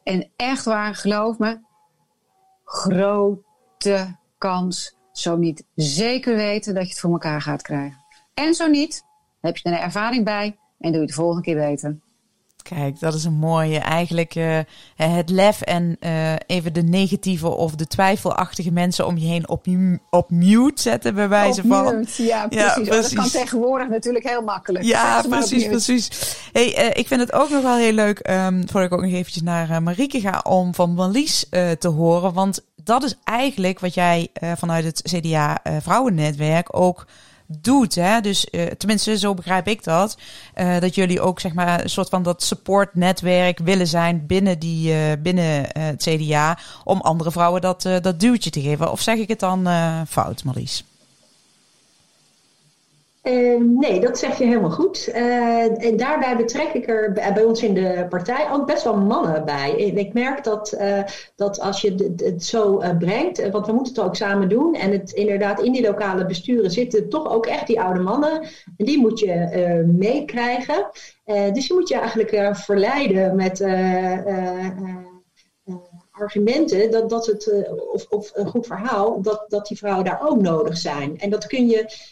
En 0.03 0.29
echt 0.35 0.65
waar, 0.65 0.95
geloof 0.95 1.37
me, 1.37 1.59
grote 2.63 4.17
kans. 4.37 4.95
Zo 5.11 5.37
niet 5.37 5.65
zeker 5.75 6.35
weten 6.35 6.73
dat 6.73 6.83
je 6.83 6.89
het 6.89 6.99
voor 6.99 7.11
elkaar 7.11 7.41
gaat 7.41 7.61
krijgen. 7.61 8.03
En 8.33 8.53
zo 8.53 8.67
niet, 8.67 9.03
heb 9.41 9.57
je 9.57 9.69
er 9.69 9.75
een 9.75 9.83
ervaring 9.83 10.25
bij 10.25 10.57
en 10.83 10.91
doe 10.91 11.01
je 11.01 11.07
het 11.07 11.07
de 11.07 11.13
volgende 11.13 11.41
keer 11.41 11.55
beter. 11.55 11.97
Kijk, 12.61 12.99
dat 12.99 13.13
is 13.13 13.23
een 13.23 13.33
mooie. 13.33 13.79
Eigenlijk 13.79 14.35
uh, 14.35 14.59
het 14.95 15.29
lef 15.29 15.61
en 15.61 15.97
uh, 15.99 16.33
even 16.45 16.73
de 16.73 16.81
negatieve 16.83 17.47
of 17.47 17.75
de 17.75 17.87
twijfelachtige 17.87 18.71
mensen 18.71 19.07
om 19.07 19.17
je 19.17 19.27
heen 19.27 19.49
op, 19.49 19.65
op 20.09 20.29
mute 20.29 20.81
zetten, 20.81 21.15
bij 21.15 21.29
wijze 21.29 21.61
op 21.61 21.67
van. 21.67 21.97
Mute, 21.97 22.23
ja, 22.23 22.47
precies. 22.47 22.65
Ja, 22.65 22.73
precies. 22.73 22.89
Oh, 22.89 23.01
dat 23.01 23.13
kan 23.13 23.29
tegenwoordig 23.29 23.89
natuurlijk 23.89 24.27
heel 24.27 24.41
makkelijk. 24.41 24.85
Ja, 24.85 25.21
precies, 25.29 25.67
precies. 25.67 26.09
Hey, 26.51 26.85
uh, 26.85 26.89
ik 26.93 27.07
vind 27.07 27.21
het 27.21 27.33
ook 27.33 27.49
nog 27.49 27.61
wel 27.61 27.77
heel 27.77 27.93
leuk, 27.93 28.29
um, 28.29 28.69
voordat 28.69 28.91
ik 28.91 28.93
ook 28.93 29.03
nog 29.03 29.11
eventjes 29.11 29.43
naar 29.43 29.83
Marieke 29.83 30.19
ga, 30.19 30.41
om 30.43 30.75
van 30.75 30.93
Marlies 30.93 31.45
te 31.79 31.87
horen. 31.87 32.33
Want 32.33 32.65
dat 32.83 33.03
is 33.03 33.15
eigenlijk 33.23 33.79
wat 33.79 33.93
jij 33.93 34.29
vanuit 34.55 34.83
het 34.83 35.01
CDA 35.01 35.61
Vrouwennetwerk 35.81 36.79
ook 36.79 37.05
doet. 37.61 37.95
Hè? 37.95 38.21
Dus 38.21 38.47
uh, 38.51 38.65
tenminste, 38.65 39.17
zo 39.17 39.33
begrijp 39.33 39.67
ik 39.67 39.83
dat. 39.83 40.17
Uh, 40.55 40.79
dat 40.79 40.95
jullie 40.95 41.21
ook 41.21 41.39
zeg 41.39 41.53
maar 41.53 41.83
een 41.83 41.89
soort 41.89 42.09
van 42.09 42.23
dat 42.23 42.43
supportnetwerk 42.43 43.59
willen 43.59 43.87
zijn 43.87 44.25
binnen, 44.25 44.59
die, 44.59 44.93
uh, 44.93 44.97
binnen 45.19 45.65
het 45.79 46.03
CDA. 46.03 46.57
Om 46.83 47.01
andere 47.01 47.31
vrouwen 47.31 47.61
dat, 47.61 47.81
dat 47.81 48.19
duwtje 48.19 48.49
te 48.49 48.61
geven. 48.61 48.91
Of 48.91 49.01
zeg 49.01 49.17
ik 49.17 49.27
het 49.27 49.39
dan 49.39 49.67
fout, 50.07 50.43
Marlies? 50.43 50.83
Uh, 53.23 53.61
nee, 53.61 53.99
dat 53.99 54.17
zeg 54.17 54.37
je 54.37 54.45
helemaal 54.45 54.71
goed. 54.71 55.09
Uh, 55.09 55.85
en 55.85 55.97
daarbij 55.97 56.35
betrek 56.35 56.73
ik 56.73 56.87
er 56.87 57.11
bij 57.11 57.43
ons 57.43 57.63
in 57.63 57.73
de 57.73 58.05
partij 58.09 58.51
ook 58.51 58.65
best 58.65 58.83
wel 58.83 58.97
mannen 58.97 59.45
bij. 59.45 59.89
En 59.89 59.97
ik 59.97 60.13
merk 60.13 60.43
dat, 60.43 60.75
uh, 60.79 61.03
dat 61.35 61.59
als 61.59 61.81
je 61.81 62.13
het 62.15 62.43
zo 62.43 62.81
brengt, 62.99 63.49
want 63.49 63.65
we 63.65 63.73
moeten 63.73 63.93
het 63.93 64.03
ook 64.03 64.15
samen 64.15 64.49
doen. 64.49 64.75
En 64.75 64.91
het, 64.91 65.11
inderdaad, 65.11 65.61
in 65.61 65.71
die 65.71 65.81
lokale 65.81 66.25
besturen 66.25 66.71
zitten 66.71 67.09
toch 67.09 67.31
ook 67.31 67.45
echt 67.45 67.67
die 67.67 67.81
oude 67.81 67.99
mannen. 67.99 68.41
En 68.77 68.85
die 68.85 68.99
moet 68.99 69.19
je 69.19 69.83
meekrijgen. 69.97 70.89
dus 71.53 71.67
je 71.67 71.73
moet 71.73 71.89
je 71.89 71.95
eigenlijk 71.95 72.55
verleiden 72.55 73.35
met 73.35 73.61
argumenten 76.11 76.91
dat, 76.91 77.09
dat 77.09 77.25
het, 77.25 77.69
of, 77.91 78.05
of 78.09 78.31
een 78.33 78.47
goed 78.47 78.65
verhaal, 78.65 79.21
dat, 79.21 79.45
dat 79.47 79.67
die 79.67 79.77
vrouwen 79.77 80.05
daar 80.05 80.29
ook 80.29 80.41
nodig 80.41 80.77
zijn. 80.77 81.19
En 81.19 81.29
dat 81.29 81.47
kun 81.47 81.67
je 81.67 82.11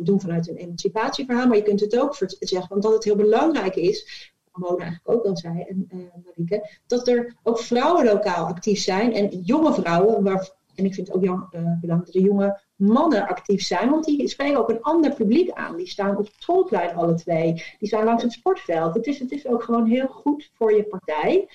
doen 0.00 0.20
vanuit 0.20 0.48
een 0.48 0.56
emancipatieverhaal, 0.56 1.46
maar 1.46 1.56
je 1.56 1.62
kunt 1.62 1.80
het 1.80 1.98
ook 1.98 2.16
zeggen, 2.40 2.74
omdat 2.74 2.92
het 2.92 3.04
heel 3.04 3.16
belangrijk 3.16 3.76
is, 3.76 4.32
Mona 4.52 4.82
eigenlijk 4.82 5.18
ook 5.18 5.24
al 5.24 5.36
zei, 5.36 5.62
en 5.62 5.88
uh, 5.92 6.00
Marieke, 6.24 6.68
dat 6.86 7.08
er 7.08 7.36
ook 7.42 7.58
vrouwen 7.58 8.04
lokaal 8.04 8.46
actief 8.46 8.78
zijn 8.78 9.12
en 9.12 9.40
jonge 9.40 9.72
vrouwen, 9.72 10.22
waar, 10.22 10.50
en 10.74 10.84
ik 10.84 10.94
vind 10.94 11.06
het 11.06 11.16
ook 11.16 11.24
jong, 11.24 11.50
belangrijk 11.50 12.04
dat 12.04 12.14
er 12.14 12.20
jonge 12.20 12.60
mannen 12.76 13.28
actief 13.28 13.62
zijn, 13.62 13.90
want 13.90 14.04
die 14.04 14.28
spreken 14.28 14.58
ook 14.58 14.68
een 14.68 14.82
ander 14.82 15.14
publiek 15.14 15.50
aan. 15.50 15.76
Die 15.76 15.88
staan 15.88 16.16
op 16.16 16.24
het 16.24 16.34
schoolplein 16.38 16.96
alle 16.96 17.14
twee, 17.14 17.64
die 17.78 17.88
staan 17.88 18.04
langs 18.04 18.22
het 18.22 18.32
sportveld. 18.32 18.94
Het 18.94 19.06
is, 19.06 19.18
het 19.18 19.30
is 19.30 19.46
ook 19.46 19.62
gewoon 19.62 19.86
heel 19.86 20.06
goed 20.06 20.50
voor 20.54 20.72
je 20.72 20.82
partij 20.82 21.48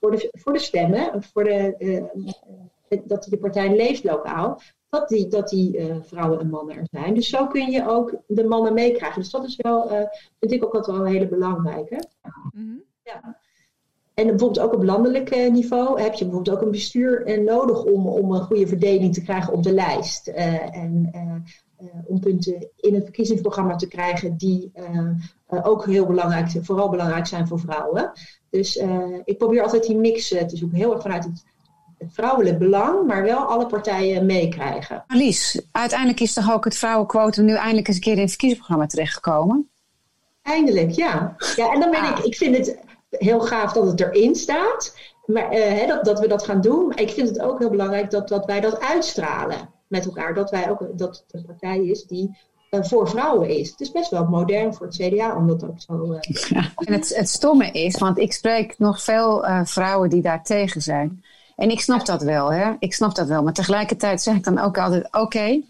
voor 0.00 0.10
de, 0.10 0.28
voor 0.32 0.52
de 0.52 0.58
stemmen, 0.58 1.22
voor 1.22 1.44
de, 1.44 1.74
uh, 2.88 3.00
dat 3.04 3.24
de 3.24 3.38
partij 3.38 3.76
leeft 3.76 4.04
lokaal, 4.04 4.60
dat 4.88 5.08
die, 5.08 5.28
dat 5.28 5.48
die 5.48 5.78
uh, 5.78 5.96
vrouwen 6.02 6.40
en 6.40 6.50
mannen 6.50 6.76
er 6.76 6.86
zijn. 6.90 7.14
Dus 7.14 7.28
zo 7.28 7.46
kun 7.46 7.70
je 7.70 7.88
ook 7.88 8.14
de 8.26 8.44
mannen 8.44 8.74
meekrijgen. 8.74 9.20
Dus 9.20 9.30
dat 9.30 9.44
is 9.44 9.56
wel, 9.56 9.92
uh, 9.92 10.00
vind 10.40 10.52
ik 10.52 10.64
ook 10.64 10.74
altijd 10.74 10.96
wel 10.96 11.06
een 11.06 11.12
hele 11.12 11.28
belangrijke. 11.28 12.08
Mm-hmm. 12.52 12.82
Ja. 13.02 13.36
En 14.14 14.26
bijvoorbeeld 14.26 14.60
ook 14.60 14.74
op 14.74 14.82
landelijk 14.82 15.50
niveau 15.50 16.00
heb 16.00 16.14
je 16.14 16.24
bijvoorbeeld 16.24 16.56
ook 16.56 16.62
een 16.62 16.70
bestuur 16.70 17.42
nodig 17.42 17.84
om, 17.84 18.06
om 18.06 18.32
een 18.32 18.42
goede 18.42 18.66
verdeling 18.66 19.14
te 19.14 19.22
krijgen 19.22 19.52
op 19.52 19.62
de 19.62 19.72
lijst. 19.72 20.26
en 20.26 21.10
om 22.04 22.20
punten 22.20 22.68
in 22.76 22.94
het 22.94 23.04
verkiezingsprogramma 23.04 23.76
te 23.76 23.88
krijgen 23.88 24.36
die 24.36 24.72
ook 25.46 25.86
heel 25.86 26.06
belangrijk, 26.06 26.50
vooral 26.60 26.88
belangrijk 26.88 27.26
zijn 27.26 27.48
voor 27.48 27.58
vrouwen. 27.58 28.12
Dus 28.50 28.76
ik 29.24 29.38
probeer 29.38 29.62
altijd 29.62 29.86
die 29.86 29.96
mix 29.96 30.28
te 30.28 30.56
zoeken. 30.56 30.78
Heel 30.78 30.92
erg 30.92 31.02
vanuit 31.02 31.24
het, 31.24 31.44
het, 31.98 32.08
vrouwelijk 32.12 32.58
belang, 32.58 33.06
maar 33.06 33.22
wel 33.22 33.38
alle 33.38 33.66
partijen 33.66 34.26
meekrijgen. 34.26 35.04
Lies, 35.08 35.62
uiteindelijk 35.72 36.20
is 36.20 36.32
toch 36.32 36.52
ook 36.52 36.64
het 36.64 36.76
vrouwenquotum 36.76 37.44
nu 37.44 37.54
eindelijk 37.54 37.86
eens 37.86 37.96
een 37.96 38.02
keer 38.02 38.12
in 38.12 38.20
het 38.20 38.28
verkiezingsprogramma 38.28 38.86
terechtgekomen? 38.86 39.68
Eindelijk, 40.42 40.90
ja. 40.90 41.36
ja 41.56 41.72
en 41.72 41.80
dan 41.80 41.90
ben 41.90 42.04
ik, 42.04 42.18
ik 42.18 42.36
vind 42.36 42.56
het 42.56 42.78
heel 43.10 43.40
gaaf 43.40 43.72
dat 43.72 43.86
het 43.86 44.00
erin 44.00 44.34
staat. 44.34 44.96
Maar, 45.26 45.50
hè, 45.50 45.86
dat, 45.86 46.04
dat 46.04 46.20
we 46.20 46.28
dat 46.28 46.44
gaan 46.44 46.60
doen. 46.60 46.86
Maar 46.86 47.00
ik 47.00 47.10
vind 47.10 47.28
het 47.28 47.40
ook 47.40 47.58
heel 47.58 47.70
belangrijk 47.70 48.10
dat, 48.10 48.28
dat 48.28 48.46
wij 48.46 48.60
dat 48.60 48.80
uitstralen 48.80 49.68
met 49.86 50.04
elkaar. 50.04 50.34
Dat 50.34 50.50
wij 50.50 50.70
ook 50.70 50.86
dat 50.92 51.24
het 51.26 51.34
een 51.34 51.46
partij 51.46 51.84
is 51.84 52.04
die 52.04 52.38
uh, 52.70 52.82
voor 52.82 53.08
vrouwen 53.08 53.48
is. 53.48 53.70
Het 53.70 53.80
is 53.80 53.90
best 53.90 54.10
wel 54.10 54.24
modern 54.24 54.74
voor 54.74 54.86
het 54.86 54.96
CDA 54.96 55.36
om 55.36 55.46
dat 55.46 55.64
ook 55.64 55.80
zo. 55.80 56.12
Uh... 56.12 56.20
Ja, 56.48 56.72
en 56.74 56.92
het, 56.92 57.16
het 57.16 57.28
stomme 57.28 57.70
is, 57.70 57.98
want 57.98 58.18
ik 58.18 58.32
spreek 58.32 58.78
nog 58.78 59.02
veel 59.02 59.44
uh, 59.44 59.64
vrouwen 59.64 60.10
die 60.10 60.22
daar 60.22 60.42
tegen 60.42 60.80
zijn. 60.80 61.24
En 61.58 61.70
ik 61.70 61.80
snap 61.80 62.06
dat 62.06 62.22
wel, 62.22 62.52
hè? 62.52 62.72
Ik 62.78 62.94
snap 62.94 63.14
dat 63.14 63.28
wel. 63.28 63.42
Maar 63.42 63.52
tegelijkertijd 63.52 64.22
zeg 64.22 64.34
ik 64.34 64.44
dan 64.44 64.58
ook 64.58 64.78
altijd: 64.78 65.08
oké, 65.14 65.62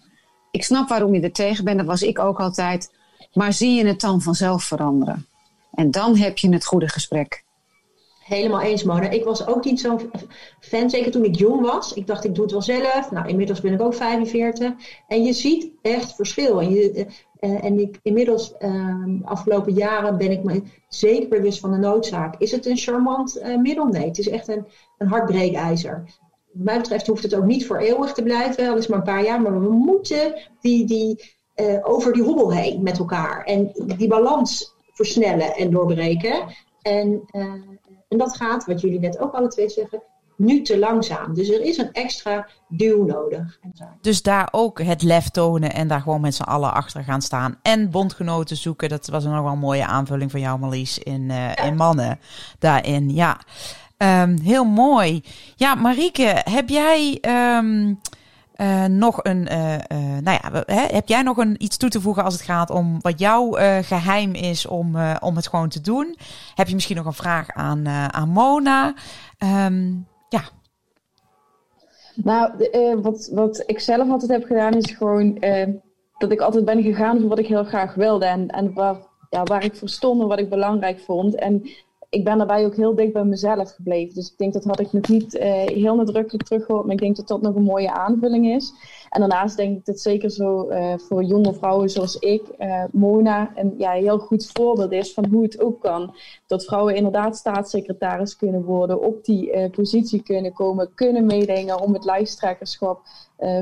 ik 0.51 0.65
snap 0.65 0.89
waarom 0.89 1.15
je 1.15 1.21
er 1.21 1.33
tegen 1.33 1.65
bent. 1.65 1.79
Dat 1.79 1.87
was 1.87 2.03
ik 2.03 2.19
ook 2.19 2.41
altijd. 2.41 2.93
Maar 3.33 3.53
zie 3.53 3.75
je 3.75 3.87
het 3.87 4.01
dan 4.01 4.21
vanzelf 4.21 4.65
veranderen? 4.65 5.27
En 5.73 5.91
dan 5.91 6.17
heb 6.17 6.39
je 6.39 6.53
het 6.53 6.67
goede 6.67 6.89
gesprek. 6.89 7.45
Helemaal 8.25 8.61
eens, 8.61 8.83
Mona. 8.83 9.11
Ik 9.11 9.25
was 9.25 9.47
ook 9.47 9.65
niet 9.65 9.81
zo'n 9.81 10.01
fan, 10.61 10.91
zeker 10.91 11.11
toen 11.11 11.25
ik 11.25 11.37
jong 11.37 11.61
was. 11.61 11.93
Ik 11.93 12.07
dacht, 12.07 12.25
ik 12.25 12.35
doe 12.35 12.43
het 12.43 12.53
wel 12.53 12.63
zelf. 12.63 13.11
Nou, 13.11 13.29
inmiddels 13.29 13.61
ben 13.61 13.73
ik 13.73 13.83
ook 13.83 13.95
45. 13.95 14.73
En 15.07 15.23
je 15.25 15.33
ziet 15.33 15.71
echt 15.83 16.15
verschil. 16.15 16.61
En, 16.61 16.71
je, 16.71 17.07
uh, 17.41 17.65
en 17.65 17.79
ik, 17.79 17.99
inmiddels, 18.03 18.55
uh, 18.61 19.05
afgelopen 19.25 19.73
jaren, 19.73 20.19
ben 20.19 20.31
ik 20.31 20.45
me 20.45 20.63
zeker 20.89 21.29
bewust 21.29 21.61
van 21.61 21.71
de 21.71 21.79
noodzaak. 21.79 22.35
Is 22.39 22.53
het 22.53 22.67
een 22.67 22.77
charmant 22.77 23.39
uh, 23.39 23.57
middel? 23.57 23.87
Nee, 23.87 24.07
het 24.07 24.19
is 24.19 24.29
echt 24.29 24.49
een, 24.49 24.67
een 24.99 25.09
hartbreekijzer. 25.09 26.05
Wat 26.53 26.65
mij 26.65 26.77
betreft 26.77 27.07
hoeft 27.07 27.23
het 27.23 27.35
ook 27.35 27.45
niet 27.45 27.67
voor 27.67 27.77
eeuwig 27.77 28.13
te 28.13 28.23
blijven. 28.23 28.69
Al 28.69 28.77
is 28.77 28.87
maar 28.87 28.99
een 28.99 29.05
paar 29.05 29.25
jaar. 29.25 29.41
Maar 29.41 29.61
we 29.61 29.71
moeten 29.71 30.35
die, 30.61 30.87
die, 30.87 31.37
over 31.83 32.13
die 32.13 32.23
hobbel 32.23 32.53
heen 32.53 32.83
met 32.83 32.99
elkaar. 32.99 33.45
En 33.45 33.71
die 33.97 34.09
balans 34.09 34.75
versnellen 34.93 35.55
en 35.55 35.71
doorbreken. 35.71 36.45
En 36.83 37.23
en 38.09 38.19
dat 38.19 38.37
gaat, 38.37 38.67
wat 38.67 38.81
jullie 38.81 39.01
net 39.01 39.19
ook 39.19 39.35
alle 39.35 39.49
twee 39.49 39.69
zeggen, 39.69 40.03
nu 40.37 40.63
te 40.63 40.79
langzaam. 40.79 41.35
Dus 41.35 41.49
er 41.49 41.61
is 41.61 41.79
een 41.79 41.93
extra 41.93 42.49
duw 42.69 43.05
nodig. 43.05 43.59
Dus 44.01 44.23
daar 44.23 44.49
ook 44.51 44.83
het 44.83 45.03
lef 45.03 45.29
tonen 45.29 45.73
en 45.73 45.89
daar 45.89 46.01
gewoon 46.01 46.21
met 46.21 46.35
z'n 46.35 46.43
allen 46.43 46.75
achter 46.75 47.05
gaan 47.05 47.23
staan. 47.23 47.59
En 47.63 47.91
bondgenoten 47.91 48.57
zoeken. 48.57 48.89
Dat 48.89 49.07
was 49.07 49.25
nog 49.25 49.43
wel 49.43 49.53
een 49.53 49.59
mooie 49.59 49.87
aanvulling 49.87 50.31
van 50.31 50.41
jou, 50.41 50.59
Marlies, 50.59 50.99
in, 50.99 51.23
uh, 51.23 51.53
in 51.65 51.77
mannen 51.77 52.21
daarin. 52.59 53.11
Ja, 53.11 53.41
um, 53.99 54.39
heel 54.43 54.65
mooi. 54.65 55.23
Ja, 55.57 55.75
Marieke, 55.75 56.43
heb 56.45 56.69
jij... 56.69 57.19
Um, 57.59 58.01
uh, 58.61 58.85
nog 58.85 59.25
een, 59.25 59.49
uh, 59.53 59.75
uh, 59.75 60.19
nou 60.23 60.39
ja, 60.43 60.63
hè, 60.67 60.95
heb 60.95 61.09
jij 61.09 61.23
nog 61.23 61.37
een, 61.37 61.55
iets 61.59 61.77
toe 61.77 61.89
te 61.89 62.01
voegen 62.01 62.25
als 62.25 62.35
het 62.35 62.43
gaat 62.43 62.71
om 62.71 62.99
wat 63.01 63.19
jouw 63.19 63.51
geheim 63.83 64.33
is 64.33 64.67
om, 64.67 64.97
om 65.21 65.37
het 65.37 65.49
gewoon 65.49 65.69
te 65.69 65.81
doen? 65.81 66.17
Heb 66.55 66.69
je 66.69 66.75
misschien 66.75 66.97
nog 66.97 67.07
een 67.07 67.13
vraag 67.13 67.51
aan, 67.51 67.89
aan 67.89 68.29
Mona? 68.29 68.95
Um, 69.67 70.07
ja. 70.29 70.43
Nou, 72.15 72.69
wat, 73.03 73.31
wat 73.33 73.63
ik 73.67 73.81
zelf 73.81 74.11
altijd 74.11 74.31
heb 74.31 74.45
gedaan 74.45 74.75
is 74.75 74.91
gewoon 74.91 75.39
dat 76.19 76.33
ik 76.33 76.41
altijd 76.41 76.65
ben 76.65 76.83
gegaan 76.83 77.19
voor 77.19 77.29
wat 77.29 77.39
ik 77.39 77.47
heel 77.47 77.65
graag 77.65 77.95
wilde 77.95 78.27
en, 78.27 78.49
en 78.49 78.73
waar, 78.75 78.97
ja, 79.31 79.43
waar 79.43 79.65
ik 79.65 79.77
voor 79.77 80.21
en 80.21 80.27
wat 80.27 80.39
ik 80.39 80.51
belangrijk 80.51 81.01
vond. 81.01 81.35
En 81.35 81.69
ik 82.09 82.25
ben 82.25 82.39
daarbij 82.39 82.65
ook 82.65 82.77
heel 82.77 82.95
dicht 82.95 83.13
bij 83.13 83.25
mezelf 83.25 83.75
gebleven. 83.75 84.15
Dus 84.15 84.31
ik 84.31 84.39
denk 84.39 84.53
dat 84.53 84.65
had 84.65 84.81
ik 84.81 84.93
nog 84.93 85.09
niet 85.09 85.39
heel 85.73 85.95
nadrukkelijk 85.95 86.45
teruggehoord. 86.45 86.85
Maar 86.85 86.95
ik 86.95 87.01
denk 87.01 87.17
dat 87.17 87.29
dat 87.29 87.43
nog 87.43 87.55
een 87.55 87.63
mooie 87.63 87.93
aanvulling 87.93 88.47
is. 88.47 88.73
En 89.09 89.21
daarnaast 89.21 89.57
denk 89.57 89.79
ik 89.79 89.85
dat 89.85 90.01
zeker 90.01 90.31
zo 90.31 90.69
voor 90.97 91.23
jonge 91.23 91.55
vrouwen 91.55 91.91
zoals 91.91 92.17
ik, 92.17 92.43
Mona, 92.93 93.53
een 93.55 93.75
ja, 93.79 93.93
heel 93.93 94.19
goed 94.19 94.51
voorbeeld 94.53 94.93
is 94.93 95.13
van 95.13 95.27
hoe 95.27 95.43
het 95.43 95.61
ook 95.61 95.81
kan. 95.81 96.15
Dat 96.47 96.65
vrouwen 96.65 96.95
inderdaad 96.95 97.37
staatssecretaris 97.37 98.37
kunnen 98.37 98.65
worden, 98.65 99.01
op 99.03 99.25
die 99.25 99.71
positie 99.71 100.23
kunnen 100.23 100.53
komen, 100.53 100.95
kunnen 100.95 101.27
meedingen 101.27 101.81
om 101.81 101.93
het 101.93 102.05
lijsttrekkerschap 102.05 103.01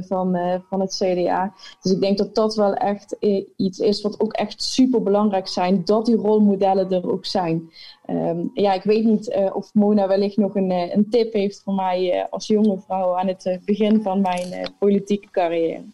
van, 0.00 0.38
van 0.68 0.80
het 0.80 0.96
CDA. 0.96 1.52
Dus 1.82 1.92
ik 1.92 2.00
denk 2.00 2.18
dat 2.18 2.34
dat 2.34 2.54
wel 2.54 2.74
echt 2.74 3.16
iets 3.56 3.78
is 3.78 4.02
wat 4.02 4.20
ook 4.20 4.32
echt 4.32 4.62
super 4.62 5.02
belangrijk 5.02 5.46
zijn, 5.46 5.84
dat 5.84 6.06
die 6.06 6.16
rolmodellen 6.16 6.90
er 6.90 7.10
ook 7.12 7.26
zijn. 7.26 7.70
Um, 8.10 8.50
ja, 8.54 8.72
ik 8.72 8.82
weet 8.82 9.04
niet 9.04 9.50
of 9.52 9.74
Mona 9.74 10.08
wellicht 10.08 10.36
nog 10.36 10.54
een, 10.54 10.70
een 10.70 11.06
tip 11.10 11.32
heeft 11.32 11.62
voor 11.62 11.74
mij 11.74 12.26
als 12.30 12.46
jonge 12.46 12.80
vrouw 12.80 13.16
aan 13.16 13.26
het 13.26 13.60
begin 13.64 14.02
van 14.02 14.20
mijn 14.20 14.72
politieke 14.78 15.28
carrière. 15.40 15.84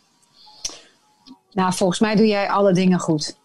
Nou, 1.52 1.72
volgens 1.72 2.00
mij 2.00 2.14
doe 2.14 2.26
jij 2.26 2.48
alle 2.48 2.72
dingen 2.72 2.98
goed. 2.98 3.40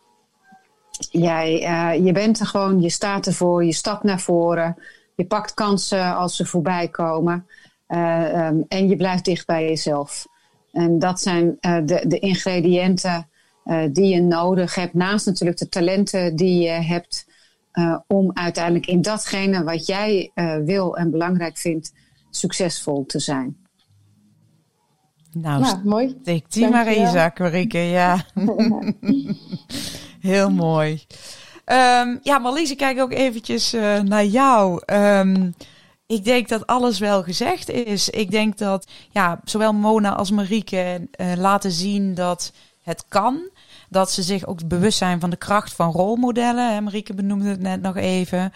Jij, 1.12 1.60
je 2.01 2.12
bent 2.12 2.39
er 2.39 2.45
gewoon, 2.45 2.81
je 2.81 2.89
staat 2.89 3.27
ervoor, 3.27 3.65
je 3.65 3.73
stapt 3.73 4.03
naar 4.03 4.19
voren, 4.19 4.77
je 5.15 5.25
pakt 5.25 5.53
kansen 5.53 6.15
als 6.15 6.36
ze 6.36 6.45
voorbij 6.45 6.88
komen. 6.88 7.47
Uh, 7.88 8.47
um, 8.47 8.65
en 8.67 8.88
je 8.88 8.95
blijft 8.95 9.25
dicht 9.25 9.45
bij 9.45 9.67
jezelf. 9.67 10.27
En 10.71 10.99
dat 10.99 11.21
zijn 11.21 11.57
uh, 11.62 11.77
de, 11.86 12.03
de, 12.07 12.19
ingrediënten 12.19 13.29
die 13.91 14.13
je 14.15 14.21
nodig 14.21 14.75
hebt, 14.75 14.93
naast 14.93 15.25
natuurlijk 15.25 15.60
de 15.60 15.69
talenten 15.69 16.36
die 16.36 16.62
je 16.62 16.69
hebt, 16.69 17.25
om 18.07 18.31
uiteindelijk 18.33 18.86
in 18.86 19.01
datgene 19.01 19.63
wat 19.63 19.86
jij 19.86 20.31
wil 20.65 20.97
en 20.97 21.12
belangrijk 21.12 21.57
vindt, 21.57 21.93
succesvol 22.29 23.05
te 23.05 23.19
zijn. 23.19 23.66
Nou, 25.41 25.63
ja, 25.63 25.82
mooi. 25.84 26.17
Steek 26.21 26.52
die 26.52 26.69
maar 26.69 26.93
in 26.93 27.02
je 27.02 27.08
zak, 27.08 27.39
Marieke. 27.39 27.78
Ja. 27.78 28.26
Heel 30.19 30.52
mooi. 30.52 31.02
Um, 31.65 32.19
ja, 32.23 32.38
Marlies, 32.38 32.71
ik 32.71 32.78
kijk 32.78 33.00
ook 33.00 33.12
eventjes 33.12 33.71
naar 34.04 34.26
jou. 34.26 34.82
Um, 34.86 35.54
ik 36.08 36.23
denk 36.23 36.47
dat 36.47 36.67
alles 36.67 37.00
wel 37.00 37.23
gezegd 37.23 37.69
is. 37.69 38.10
Ik 38.10 38.32
denk 38.32 38.58
dat 38.58 38.88
ja, 39.10 39.39
zowel 39.43 39.73
Mona 39.73 40.15
als 40.15 40.32
Marieke 40.32 41.08
uh, 41.21 41.34
laten 41.36 41.71
zien 41.71 42.13
dat 42.13 42.52
het 42.84 43.06
kan. 43.08 43.50
Dat 43.89 44.12
ze 44.12 44.21
zich 44.23 44.45
ook 44.45 44.67
bewust 44.67 44.97
zijn 44.97 45.19
van 45.19 45.30
de 45.30 45.36
kracht 45.36 45.73
van 45.73 45.91
rolmodellen. 45.91 46.73
Hè, 46.73 46.82
Marieke 46.82 47.13
benoemde 47.13 47.50
het 47.50 47.60
net 47.60 47.82
nog 47.82 47.95
even. 47.95 48.54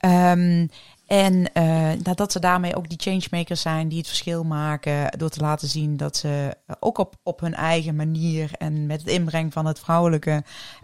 Um, 0.00 0.70
en 1.06 1.50
uh, 1.54 1.90
dat 2.14 2.32
ze 2.32 2.40
daarmee 2.40 2.76
ook 2.76 2.88
die 2.88 2.98
changemakers 3.00 3.60
zijn 3.60 3.88
die 3.88 3.98
het 3.98 4.06
verschil 4.06 4.44
maken. 4.44 5.18
Door 5.18 5.28
te 5.28 5.40
laten 5.40 5.68
zien 5.68 5.96
dat 5.96 6.16
ze 6.16 6.56
ook 6.80 6.98
op, 6.98 7.14
op 7.22 7.40
hun 7.40 7.54
eigen 7.54 7.96
manier 7.96 8.50
en 8.58 8.86
met 8.86 9.00
het 9.00 9.10
inbreng 9.10 9.52
van 9.52 9.66
het 9.66 9.78
vrouwelijke 9.78 10.30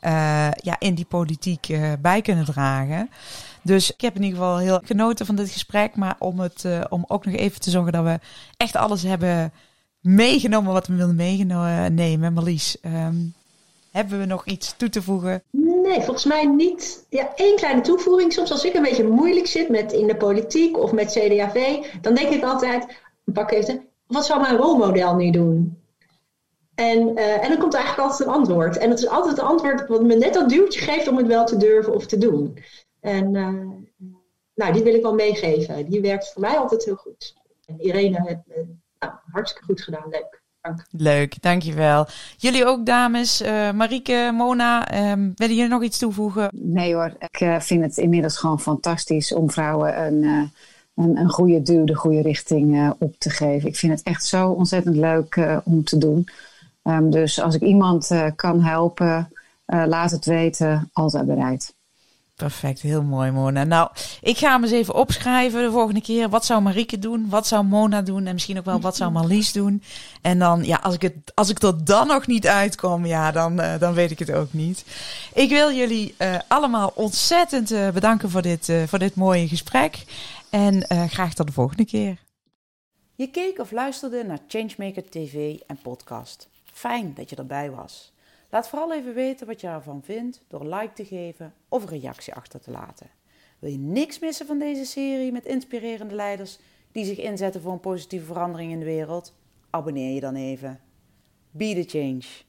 uh, 0.00 0.50
ja, 0.50 0.76
in 0.78 0.94
die 0.94 1.04
politiek 1.04 1.78
bij 2.00 2.22
kunnen 2.22 2.44
dragen. 2.44 3.10
Dus 3.62 3.92
ik 3.92 4.00
heb 4.00 4.16
in 4.16 4.22
ieder 4.22 4.38
geval 4.38 4.58
heel 4.58 4.80
genoten 4.84 5.26
van 5.26 5.34
dit 5.36 5.50
gesprek. 5.50 5.96
Maar 5.96 6.16
om, 6.18 6.40
het, 6.40 6.66
om 6.88 7.04
ook 7.08 7.24
nog 7.24 7.34
even 7.34 7.60
te 7.60 7.70
zorgen 7.70 7.92
dat 7.92 8.04
we 8.04 8.20
echt 8.56 8.76
alles 8.76 9.02
hebben 9.02 9.52
meegenomen 10.00 10.72
wat 10.72 10.86
we 10.86 10.94
wilden 10.94 11.16
meenemen. 11.16 12.32
Marlies, 12.32 12.76
um, 12.82 13.34
hebben 13.90 14.18
we 14.18 14.24
nog 14.24 14.46
iets 14.46 14.76
toe 14.76 14.88
te 14.88 15.02
voegen? 15.02 15.42
Nee, 15.50 16.00
volgens 16.00 16.24
mij 16.24 16.46
niet. 16.46 17.06
Ja, 17.08 17.34
één 17.34 17.56
kleine 17.56 17.80
toevoeging. 17.80 18.32
Soms 18.32 18.50
als 18.50 18.64
ik 18.64 18.74
een 18.74 18.82
beetje 18.82 19.08
moeilijk 19.08 19.46
zit 19.46 19.68
met 19.68 19.92
in 19.92 20.06
de 20.06 20.16
politiek 20.16 20.78
of 20.78 20.92
met 20.92 21.12
CDAV, 21.12 21.86
dan 22.00 22.14
denk 22.14 22.28
ik 22.28 22.44
altijd, 22.44 22.86
pak 23.24 23.50
even, 23.50 23.84
wat 24.06 24.26
zou 24.26 24.40
mijn 24.40 24.56
rolmodel 24.56 25.14
nu 25.14 25.30
doen? 25.30 25.78
En, 26.74 27.18
uh, 27.18 27.44
en 27.44 27.48
dan 27.48 27.58
komt 27.58 27.74
eigenlijk 27.74 28.10
altijd 28.10 28.28
een 28.28 28.34
antwoord. 28.34 28.76
En 28.76 28.88
dat 28.88 28.98
is 28.98 29.08
altijd 29.08 29.36
het 29.36 29.46
antwoord 29.46 29.88
wat 29.88 30.02
me 30.02 30.14
net 30.14 30.34
dat 30.34 30.48
duwtje 30.48 30.80
geeft 30.80 31.08
om 31.08 31.16
het 31.16 31.26
wel 31.26 31.44
te 31.44 31.56
durven 31.56 31.94
of 31.94 32.06
te 32.06 32.18
doen. 32.18 32.58
En 33.00 33.34
uh, 33.34 33.70
nou, 34.54 34.72
die 34.72 34.82
wil 34.82 34.94
ik 34.94 35.02
wel 35.02 35.14
meegeven. 35.14 35.90
Die 35.90 36.00
werkt 36.00 36.32
voor 36.32 36.40
mij 36.40 36.56
altijd 36.56 36.84
heel 36.84 36.94
goed. 36.94 37.34
En 37.66 37.80
Irene 37.80 38.22
heeft 38.22 38.58
uh, 38.58 39.08
hartstikke 39.32 39.66
goed 39.66 39.80
gedaan. 39.80 40.08
Leuk. 40.10 40.39
Dank. 40.60 40.86
Leuk, 40.90 41.42
dankjewel. 41.42 42.06
Jullie 42.36 42.66
ook, 42.66 42.86
dames. 42.86 43.42
Uh, 43.42 43.70
Marieke, 43.70 44.30
Mona, 44.34 44.94
um, 45.12 45.32
willen 45.34 45.54
jullie 45.54 45.70
nog 45.70 45.82
iets 45.82 45.98
toevoegen? 45.98 46.48
Nee 46.52 46.94
hoor, 46.94 47.16
ik 47.18 47.62
vind 47.62 47.82
het 47.82 47.96
inmiddels 47.96 48.36
gewoon 48.36 48.60
fantastisch 48.60 49.34
om 49.34 49.50
vrouwen 49.50 50.06
een, 50.06 50.22
een, 50.94 51.16
een 51.16 51.30
goede 51.30 51.62
duw, 51.62 51.84
de 51.84 51.94
goede 51.94 52.22
richting 52.22 52.94
op 52.98 53.14
te 53.18 53.30
geven. 53.30 53.68
Ik 53.68 53.76
vind 53.76 53.92
het 53.92 54.02
echt 54.02 54.24
zo 54.24 54.50
ontzettend 54.50 54.96
leuk 54.96 55.60
om 55.64 55.84
te 55.84 55.98
doen. 55.98 56.28
Um, 56.82 57.10
dus 57.10 57.40
als 57.40 57.54
ik 57.54 57.62
iemand 57.62 58.10
kan 58.36 58.62
helpen, 58.62 59.32
laat 59.66 60.10
het 60.10 60.24
weten, 60.24 60.90
altijd 60.92 61.26
bereid. 61.26 61.74
Perfect, 62.40 62.80
heel 62.80 63.02
mooi 63.02 63.30
Mona. 63.30 63.64
Nou, 63.64 63.90
ik 64.20 64.38
ga 64.38 64.52
hem 64.52 64.62
eens 64.62 64.72
even 64.72 64.94
opschrijven 64.94 65.62
de 65.62 65.70
volgende 65.70 66.00
keer. 66.00 66.28
Wat 66.28 66.44
zou 66.44 66.62
Marieke 66.62 66.98
doen? 66.98 67.28
Wat 67.28 67.46
zou 67.46 67.64
Mona 67.64 68.02
doen? 68.02 68.26
En 68.26 68.32
misschien 68.32 68.58
ook 68.58 68.64
wel 68.64 68.80
wat 68.80 68.96
zou 68.96 69.12
Marlies 69.12 69.52
doen? 69.52 69.82
En 70.22 70.38
dan, 70.38 70.64
ja, 70.64 70.76
als 70.82 70.94
ik, 70.94 71.02
het, 71.02 71.14
als 71.34 71.48
ik 71.48 71.58
tot 71.58 71.86
dan 71.86 72.06
nog 72.06 72.26
niet 72.26 72.46
uitkom, 72.46 73.06
ja, 73.06 73.32
dan, 73.32 73.60
uh, 73.60 73.78
dan 73.78 73.94
weet 73.94 74.10
ik 74.10 74.18
het 74.18 74.32
ook 74.32 74.52
niet. 74.52 74.84
Ik 75.34 75.48
wil 75.48 75.72
jullie 75.72 76.14
uh, 76.18 76.38
allemaal 76.48 76.92
ontzettend 76.94 77.72
uh, 77.72 77.90
bedanken 77.90 78.30
voor 78.30 78.42
dit, 78.42 78.72
voor 78.86 78.98
dit 78.98 79.14
mooie 79.14 79.48
gesprek. 79.48 80.04
En 80.50 80.84
graag 81.08 81.34
tot 81.34 81.46
de 81.46 81.52
volgende 81.52 81.84
keer. 81.84 82.16
Je 83.14 83.30
keek 83.30 83.58
of 83.58 83.70
luisterde 83.70 84.24
naar 84.24 84.38
Changemaker 84.48 85.10
TV 85.10 85.58
en 85.66 85.78
podcast. 85.82 86.48
Fijn 86.72 87.14
dat 87.14 87.30
je 87.30 87.36
erbij 87.36 87.70
was. 87.70 88.12
Laat 88.50 88.68
vooral 88.68 88.94
even 88.94 89.14
weten 89.14 89.46
wat 89.46 89.60
je 89.60 89.66
ervan 89.66 90.02
vindt 90.02 90.42
door 90.48 90.64
like 90.64 90.92
te 90.92 91.04
geven 91.04 91.54
of 91.68 91.82
een 91.82 92.00
reactie 92.00 92.34
achter 92.34 92.60
te 92.60 92.70
laten. 92.70 93.10
Wil 93.58 93.70
je 93.70 93.78
niks 93.78 94.18
missen 94.18 94.46
van 94.46 94.58
deze 94.58 94.84
serie 94.84 95.32
met 95.32 95.44
inspirerende 95.44 96.14
leiders 96.14 96.58
die 96.92 97.04
zich 97.04 97.18
inzetten 97.18 97.60
voor 97.60 97.72
een 97.72 97.80
positieve 97.80 98.24
verandering 98.24 98.72
in 98.72 98.78
de 98.78 98.84
wereld? 98.84 99.34
Abonneer 99.70 100.14
je 100.14 100.20
dan 100.20 100.34
even. 100.34 100.80
Be 101.50 101.84
the 101.84 101.98
change. 101.98 102.48